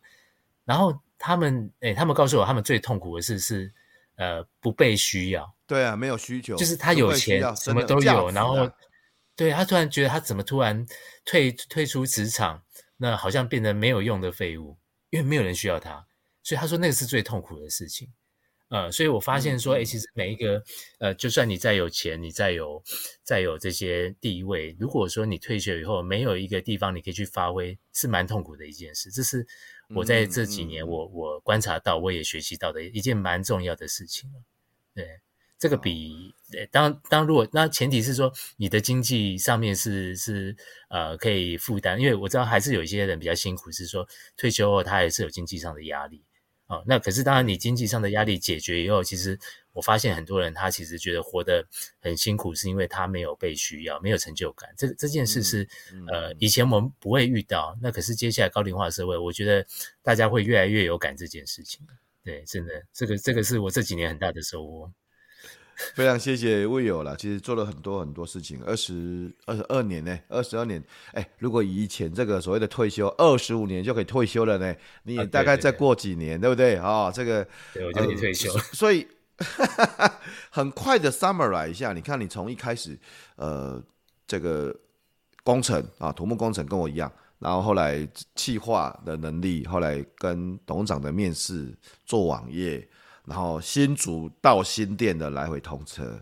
[0.65, 3.73] 然后他们，诶，他们告诉我，他们最痛苦的事是，
[4.17, 5.55] 呃，不被需要。
[5.65, 8.69] 对啊，没有需求，就是他有钱，什么都有，然后，
[9.37, 10.85] 对，他突然觉得他怎么突然
[11.23, 12.61] 退退出职场，
[12.97, 14.77] 那好像变得没有用的废物，
[15.11, 16.05] 因为没有人需要他，
[16.43, 18.11] 所以他说那个是最痛苦的事情。
[18.71, 20.63] 呃，所以我发现说，哎，其实每一个，
[20.99, 22.81] 呃，就算你再有钱，你再有
[23.21, 29.11] 再有这些地位，如果说你退休以后没有一个地方你可以去发挥，是蛮痛苦的一件事。
[29.11, 29.45] 这是
[29.93, 34.31] 我在这几年我我观察到，我也学习到的一件蛮重要的事情。
[34.95, 35.05] 对，
[35.59, 36.33] 这个比
[36.71, 40.55] 当当如果那前提是说你的经济上面是是
[40.89, 44.07] 呃可以负担，因为我知道还是有一些人比较辛苦，是说
[44.37, 46.23] 退休后他还是有经济上的压力。
[46.71, 49.37] 哦，那可是当然，你经济上的压力解决以后，其实
[49.73, 51.67] 我发现很多人他其实觉得活得
[51.99, 54.73] 很辛苦，是因为他没有被需要，没有成就感。
[54.77, 57.77] 这这件事是、嗯嗯、呃，以前我们不会遇到。
[57.81, 59.65] 那可是接下来高龄化的社会，我觉得
[60.01, 61.85] 大家会越来越有感这件事情。
[62.23, 64.89] 对，真的，这个这个是我这几年很大的收获。
[65.95, 76.85] 非常谢谢魏友了，其实做了很多很多事情，二十二十二年呢，二十二年，哎，如果以前这个所谓的退休，二十五年就可以退休了呢，你也大概再过几年，啊、对，对，对，对不对？
[76.85, 79.07] 啊、哦，这个对我就可以退休，呃、所以
[79.37, 80.19] 哈哈哈
[80.49, 82.97] 很快的 summarize 一下，你看你从一开始，
[83.35, 83.81] 呃，
[84.27, 84.75] 这个
[85.43, 91.73] 工程啊，土木工程跟我一样，然后后来企划的能力，后来跟董事长的面试，
[92.05, 92.87] 做网页。
[93.31, 96.21] 然后新竹到新店的来回通车，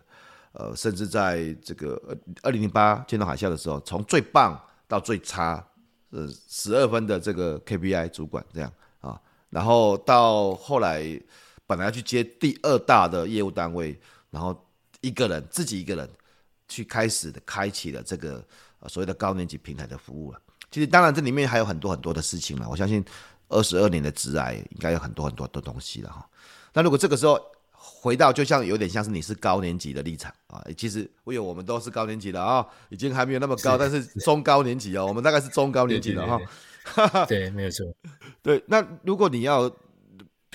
[0.51, 1.99] 呃，甚至在这个
[2.43, 4.55] 二零零八金融海啸的时候，从最棒
[4.88, 5.68] 到最差，
[6.12, 11.20] 呃，十二分的这个 KPI 主管这样啊，然后到后来
[11.66, 13.99] 本来要去接第二大的业务单位，
[14.30, 14.55] 然后
[15.01, 16.07] 一个人自己一个人
[16.68, 18.45] 去开始的开启了这个
[18.88, 20.39] 所谓的高年级平台的服务了。
[20.70, 23.03] 其实当然这里面还有很多很多的事情了，我相信
[23.50, 26.28] 二十二年的职涯应该有很多很多的东西了哈。
[26.74, 27.39] 那如果这个时候
[27.72, 36.39] 回到，就像有点像是你是高年级的立场啊，其实我有我们都是高年级的啊，已经还没有那么高，是但是中高年级哦，我们大概是中高年级的哈。
[37.28, 37.86] 对，没有错。
[38.41, 39.70] 对，那如果你要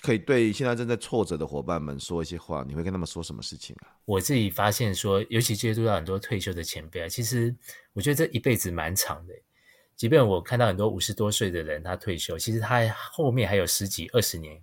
[0.01, 3.89] 可以对现在正在挫折的伙伴们说一些话，你会跟他们说什么事情啊？
[4.05, 7.55] 我自己发现说，尤其接触到很多退休的前辈啊，其实
[7.93, 9.35] 我觉得这一辈子蛮长的。
[9.97, 14.63] 即便我看到很多五十多岁的人他退休，其实他后面还有十几二十年。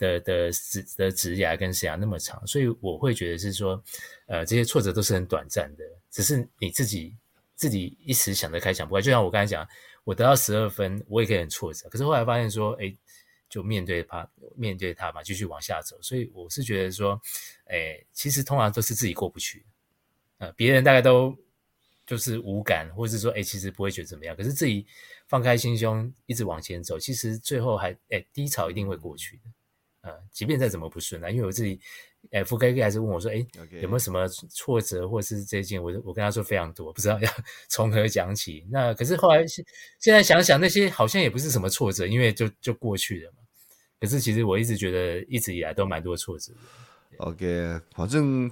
[0.00, 3.84] 的的职的职涯跟生涯那么长，所以我会觉得是说，
[4.28, 7.14] 呃，这些挫折都是很短暂的，只是你自己
[7.54, 9.02] 自己一时想得开想不开。
[9.02, 9.68] 就像我刚才讲，
[10.04, 12.90] 我得到十二分，我也可以很挫折，可是后来发现说，哎，
[13.50, 16.00] 就面对他，面对他嘛，继续往下走。
[16.00, 17.20] 所以我是觉得说，
[17.66, 19.66] 哎，其实通常都是自己过不去，
[20.38, 21.36] 呃，别人大概都
[22.10, 24.84] 就是无感，或者是说，哎，其实不会觉得怎么样，可是自己
[25.28, 29.42] 放开心胸一直往前走，其实最后还，哎，低潮一定会过去的。
[30.00, 31.80] 呃，即便再怎么不顺啊，因为我自己，
[32.32, 33.46] 哎，福哥还是问我说，哎.
[33.80, 37.30] 有没有什么挫折，或是这件，我我跟他说非常多，不知道要
[37.70, 38.66] 从何讲起。
[38.68, 39.64] 那可是后来现
[40.00, 43.38] 现在想想，那些好像也不是什么挫折，因为就就过去了嘛。
[44.00, 46.58] 可是其实我一直觉得，一直以来都蛮多挫折的。
[47.18, 48.50] OK，反正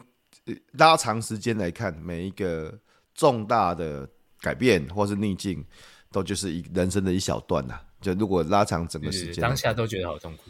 [0.74, 2.78] 拉长时间来看，每一个
[3.18, 4.08] 重大的
[4.40, 5.64] 改变或是逆境，
[6.12, 7.80] 都就是一人生的一小段呐。
[8.00, 10.44] 就如果拉长整个时间，当下都觉得好痛苦。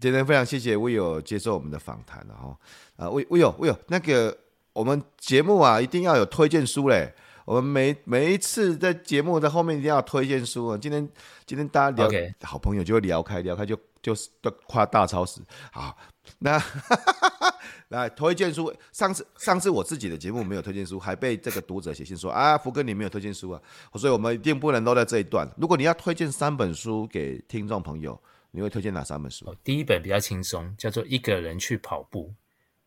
[0.00, 2.58] 今天非常谢谢 Will 接受我们的访谈了哈，
[2.96, 4.38] 啊 Will Will 那个
[4.72, 7.12] 我们节目啊一定要有推荐书嘞，
[7.44, 10.78] 我们每每一次在节目的后面一定要推荐书啊。
[10.80, 11.06] 今天
[11.44, 15.42] 今天大家聊.好朋友就会聊开聊开就就就夸大超时，
[15.72, 15.94] 好，
[16.38, 16.58] 那
[17.88, 23.62] 来推荐书，上次上次我自己的节目没有推荐书，还被这个读者写信说啊福哥你没有推荐书啊，
[23.94, 25.48] 所以我们一定不能漏在这一段。
[25.56, 28.20] 如果你要推荐三本书给听众朋友。
[28.50, 29.54] 你会推荐哪三本书？
[29.62, 32.28] 第一本比较轻松，叫做《一个人去跑步》，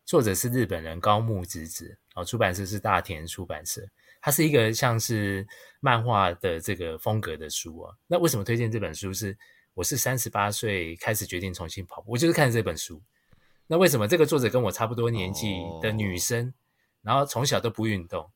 [0.04, 3.80] 作者是日本人高木直子，哦，出版社是大田出版社。
[4.20, 5.46] 它是一个像是
[5.78, 7.94] 漫画的这个风格的书啊。
[8.08, 9.12] 那为什么推荐这本书？
[9.12, 9.38] 是
[9.72, 13.00] 我是三十八岁开始决定重新跑步，我就是看这本书。
[13.66, 16.52] 那为什么这个作者跟我差不多年纪的女生，哦、
[17.02, 18.30] 然后从小都不运动，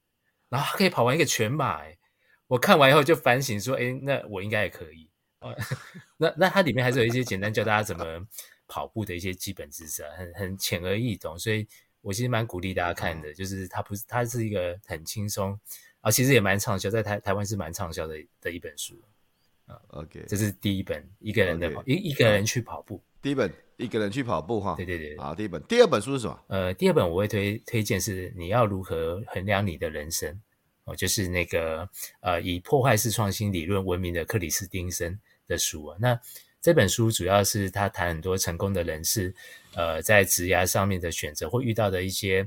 [0.49, 1.83] 然后可以跑完一个全马？
[1.83, 1.99] 哎，
[2.47, 5.11] 我看完以后就反省说，哎，那我应该也可以。
[6.17, 8.05] 那那它里面还是有一些简单教大家怎么
[8.67, 11.69] 跑步的一些基本知识啊，很很浅而易懂，所以
[12.01, 13.33] 我其实蛮鼓励大家看的。
[13.33, 15.57] 就是它不是，它是一个很轻松
[16.01, 19.01] 啊，其实也蛮畅销，在台台湾是蛮畅销的的一本书
[19.67, 19.79] 啊。
[19.89, 23.01] OK，这是第一本一个人的跑一.一个人去跑步。
[23.23, 25.63] 第一本一个人去跑步哈，对对对，好，第一本。
[25.65, 26.39] 第二本书是什么？
[26.49, 30.41] 呃，第二本我会推推荐是你要如何衡量你的人生。
[30.85, 31.89] 哦，就是那个
[32.21, 35.19] 呃以破坏式创新理论闻名的克里斯汀森。
[35.49, 36.21] 的书啊，那
[36.61, 39.33] 这本书主要是他谈很多成功的人士，
[39.77, 42.45] 呃，在职涯上面的选择，会遇到的一些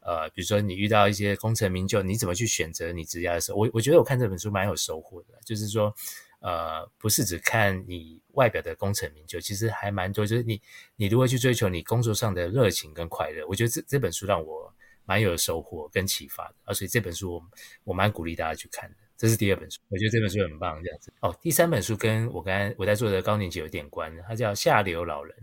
[0.00, 5.94] 呃，比如说你遇到一些功成名就，你怎么去选择你职业的时候，我我觉得我看这本书蛮有收获的，就是说，
[6.40, 10.60] 呃，不是只看你外表的功成名就，其实还蛮多，就是你
[10.96, 13.46] 你如何去追求你工作上的热情跟快乐。
[13.48, 14.72] 我觉得这这本书让我
[15.04, 17.42] 蛮有收获跟启发的，啊，所以这本书我
[17.84, 18.96] 我蛮鼓励大家去看的。
[19.16, 21.12] 这是第二本书，我觉得这本书很棒，这样子。
[21.20, 25.36] 哦，第三本书跟我刚才我在做的高年级有点关，它叫《下流老人》。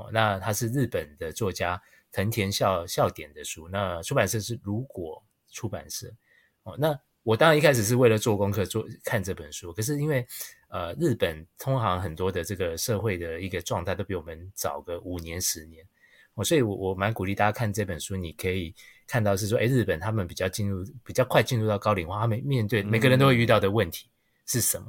[0.00, 1.80] 哦，那它是日本的作家。
[2.10, 6.10] 藤田孝孝典的书，那出版社是如果出版社
[6.62, 6.74] 哦。
[6.78, 6.98] 那
[7.28, 10.26] 我当然一开始是为了做功课做看这本书，可是因为
[10.70, 15.84] 呃日本通常很多的这个社会的一个状态都比我们早个五年十年。
[16.36, 18.74] 哦，所以我我蛮鼓励大家看这本书，你可以
[19.06, 24.08] 看到是说，哎，日本他们比较进入比较快进入到高龄化，他们面对每个人都会遇到的问题
[24.46, 24.86] 是什么、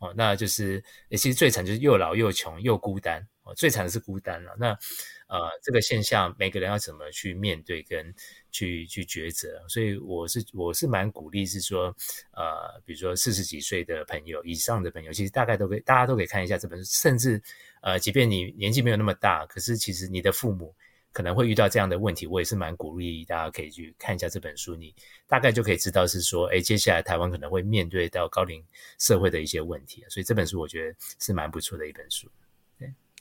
[0.00, 0.14] 嗯、哦？
[0.14, 3.26] 那就是其实最惨就是又老又穷又孤单。
[3.37, 4.78] 哦，最惨的是孤单了那。
[5.28, 8.14] 呃，这个现象每个人要怎么去面对跟
[8.50, 9.62] 去去抉择？
[9.68, 11.94] 所以我是我是蛮鼓励，是说，
[12.32, 16.90] 呃，比如说四十几岁的朋友以上的朋友，其实大概都可以，大家都可以看一下这本书。
[16.90, 17.42] 甚至，
[17.82, 20.74] 呃，即便你年纪没有那么大，可是其实你的父母
[21.12, 24.74] 可能会遇到这样的问题，我也是蛮鼓励大家可以去看一下这本书。
[24.74, 24.94] 你
[25.26, 28.64] 大概就可以知道是说，哎，接下来台湾可能会面对到高龄
[28.98, 30.02] 社会的一些问题。
[30.08, 32.26] 所以这本书我觉得是蛮不错的一本书。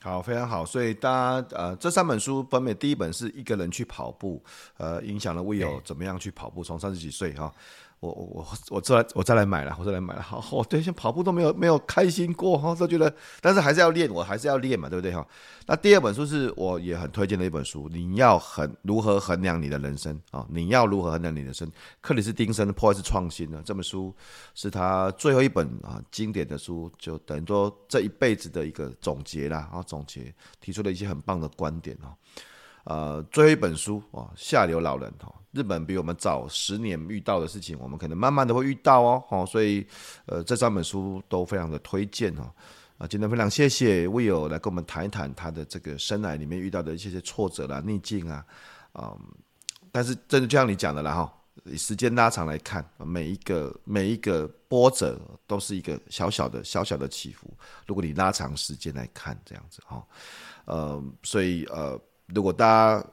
[0.01, 0.65] 好，非常好。
[0.65, 4.41] 所以大家呃，这三本书分别，第一本是一个人去跑步，
[4.77, 7.51] 呃，影响了 Will 怎么样去跑步，从三十几岁哈。
[7.99, 10.21] 我我我我再来我再来买了，我再来买了。
[10.21, 15.25] 好，我对像跑步都没有没有开心过哈，都觉得，但是还是要练，我还是要练嘛，对不对哈？
[15.65, 20.45] 那第二本书是我也很推荐的一本书，你要衡如何衡量你的人生啊？
[20.49, 21.69] 你要如何衡量你的人生？
[21.99, 23.63] 克里斯汀森破坏式创新呢？
[23.65, 24.15] 这本书
[24.53, 32.13] 是他最后一本啊经典的书，就等于说这一辈子的一个总结啦，然后总结提出了一些很棒的观点啊。
[32.89, 39.85] 呃，最后一本书哦，下流老人哈，日本比我们早十年遇到的事情，我们可能慢慢的会遇到哦，哦，所以
[40.25, 42.49] 呃，这三本书都非常的推荐哦，
[42.97, 48.45] 啊，今天非常谢谢 Will 来跟我们谈一谈他的这个生来里面遇到的一些些挫折啦、逆境啊，
[48.93, 49.19] 嗯，
[49.91, 51.33] 但是真的就像你讲的啦哈，
[51.75, 57.51] 时间拉长来看，每一个每一个波折都是一个小小的小小的起伏，
[57.85, 60.01] 如果你拉长时间来看这样子哈，
[60.63, 61.99] 呃，所以呃。
[62.33, 63.05] 如果大家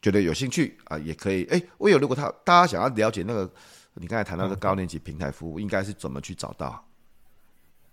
[0.00, 1.44] 觉得有兴趣啊，也可以。
[1.46, 1.98] 哎，我有。
[1.98, 3.52] 如果他大家想要了解那个
[3.94, 6.86] 你刚才谈到的高年级平台服务，应该是怎么去找到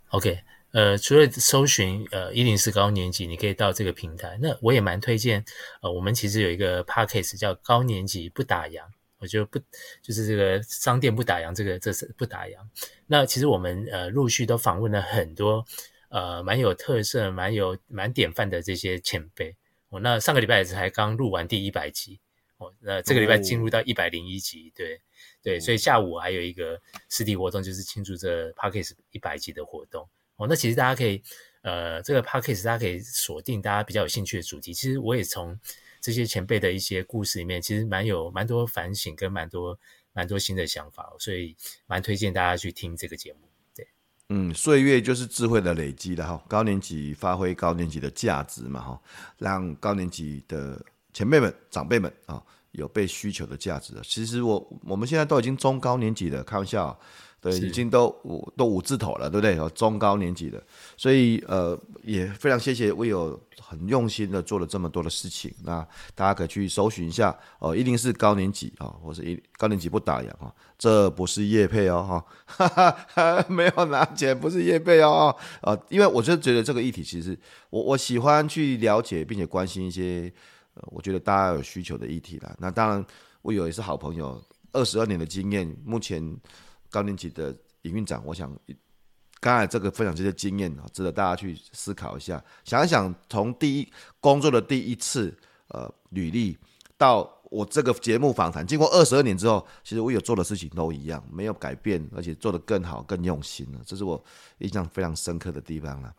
[0.09, 0.37] ？OK，
[0.73, 4.37] 呃，除了搜寻呃一零四高年级，你可以到这个平台。
[4.39, 5.43] 那我也蛮推荐。
[5.81, 8.83] 呃，我们其实有一个 Podcast 叫高年级不打烊，
[9.17, 9.57] 我觉得不
[10.03, 12.57] 就是这个商店不打烊，这个这是不打烊。
[13.07, 15.65] 那其实我们呃陆续都访问了很多
[16.09, 19.55] 呃蛮有特色、蛮有蛮典范的这些前辈。
[19.93, 22.19] 哦，那上个礼拜也才刚录完第一百集，
[22.57, 25.01] 哦，那这个礼拜进入到一百零一集，哦、对
[25.43, 30.09] 对，所以下午还有一个实体活动，就是庆祝这 Podcast 一百集的活动。
[30.37, 31.21] 哦，那其实大家可以，
[31.61, 34.73] 呃，这个 Podcast 大家可以锁定大家比较有兴趣的主题。
[34.73, 35.55] 其实我也从
[36.01, 39.79] 这些前辈的一些故事里面，其实蛮有蛮多反省跟蛮多
[40.11, 43.52] 蛮多新的想法，所以蛮推荐大家去听这个节目。
[44.35, 46.43] 嗯，岁月就是智慧的累积的哈。
[46.47, 48.99] 高年级发挥高年级的价值嘛哈，
[49.37, 53.93] 让高年级的前辈们、长辈们啊有被需求的价值。
[54.03, 56.99] 其实我我们现在都已经中高年级了，开玩笑。
[57.43, 59.69] 对，已经都五都五字头了，对不对？
[59.71, 60.63] 中高年级的，
[60.95, 65.53] 所以呃也非常谢谢 Will 很用心的做了这么多的事情。
[65.65, 65.85] 那
[66.15, 77.37] 大家可以去搜寻一下哦，一定是高年级啊，或是一高年级不打烊啊，这不是叶配哦哈，哈哈， 没有拿钱，不是叶配哦啊，因为我就觉得这个议题其实
[77.69, 80.31] 我我喜欢去了解并且关心一些
[80.75, 82.55] 呃，我觉得大家有需求的议题啦。
[82.57, 83.05] 那当然
[83.41, 84.41] Will 也是好朋友，
[84.71, 86.37] 二十二年的经验，目前。
[86.93, 88.55] 高年级的营运长，我想
[89.39, 92.41] 刚才这个分享这些经验啊，值得大家去思考一下。
[92.63, 95.35] 想一想，从第一工作的第一次
[95.69, 96.55] 呃履历，
[96.97, 103.81] 到我这个节目访谈，经过二十二年之后，其实我有做的事情都一样，没有改变，而且做得更好、更用心了。
[103.85, 104.23] 这是我
[104.59, 106.13] 印象非常深刻的地方了。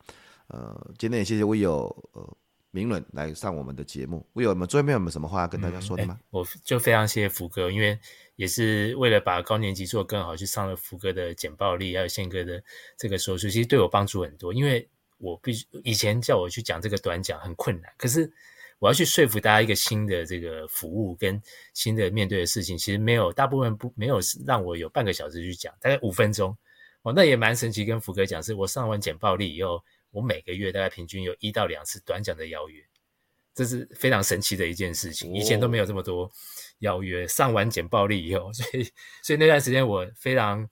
[0.49, 2.37] 呃，今天也谢谢 Will 呃
[2.73, 4.27] 明伦来上我们的节目。
[4.35, 6.19] Will，我们最后面有没有什么话要跟大家说的吗？
[6.19, 7.99] 嗯欸、我就非常谢谢福哥，因为。
[8.37, 12.63] 也是为了把高年级做更好，去上了福哥的简报力，还有宪哥的
[12.99, 14.53] 这个说书，其实对我帮助很多。
[14.53, 18.31] 因为我必须以前叫我去讲这个短讲很困难，可是
[18.81, 21.41] 我要去说服大家一个新的这个服务跟
[21.73, 26.55] 新的面对的事情，其实没有大部分不没有让我有半个小时去讲，大概五分钟
[27.03, 27.85] 哦，那也蛮神奇。
[27.85, 32.83] 跟福哥讲，是我上完简报力以后，我每个月大概平均有一到两次短讲的邀约。
[33.55, 36.29] 这是非常神奇的一件事情，以前都没有这么多
[36.85, 37.27] 邀约。
[37.27, 38.85] 上完简报力以后， 所以
[39.23, 40.69] 所以那段时间我非常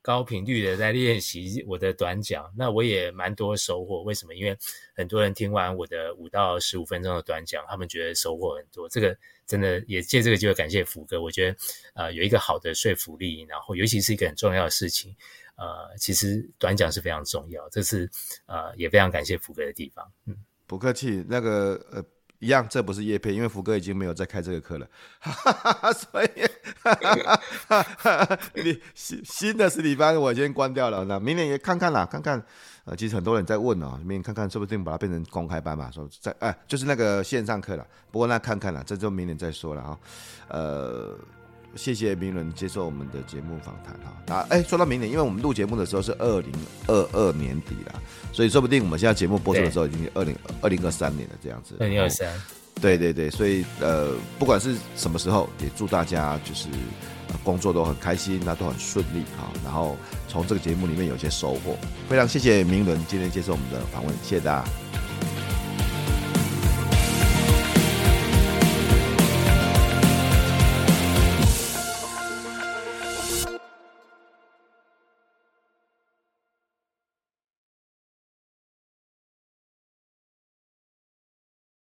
[0.00, 4.02] 高频率的在练习我的短讲，那我也蛮多收获。
[4.04, 4.34] 为什么？
[4.34, 4.56] 因为
[4.94, 8.88] 很多人听完我的五到十五分钟的短讲，他们觉得收获很多。
[8.88, 11.56] 这个真的也借这个机会感谢福哥，我觉得
[11.94, 15.14] 呃有一个好的说服力，然后尤其是一个很重要的事情，
[15.56, 17.68] 呃，其实短讲是非常重要。
[17.70, 18.08] 这是
[18.46, 20.08] 呃也非常感谢福哥的地方。
[20.26, 20.36] 嗯，
[20.68, 21.24] 不客气。
[21.28, 22.04] 那个呃。
[22.38, 24.86] 一样，这不是业配，因为福哥已经没有再开这个课了，
[25.94, 26.28] 所以
[28.54, 32.42] 你 新新的实体班我先关掉了，那明年也看看啦，看看，
[32.84, 39.98] 呃，其实很多人在问哦，明年看看说不定把它变成公开班嘛，说在哎，就是那个线上课了，不过那看看了，这就明年再说了哈，
[40.48, 41.18] 呃。
[41.76, 46.50] 谢谢明伦接受我们的节目访谈哈，那哎，说到明年，因为我们录节目的时候是二零
[46.86, 48.02] 二二年底了，
[48.32, 51.76] 所以说不定我们现在节目播出的时候已经二零二零二三年了这样子。
[51.78, 52.28] 二零二三，
[52.80, 56.68] 对对对，所以呃，不管是什么时候，也祝大家就是
[57.44, 59.96] 工作都很开心，那都很顺利哈，然后
[60.28, 61.76] 从这个节目里面有些收获，
[62.08, 65.45] 非常谢谢明伦今天接受我们的访问，谢谢大家。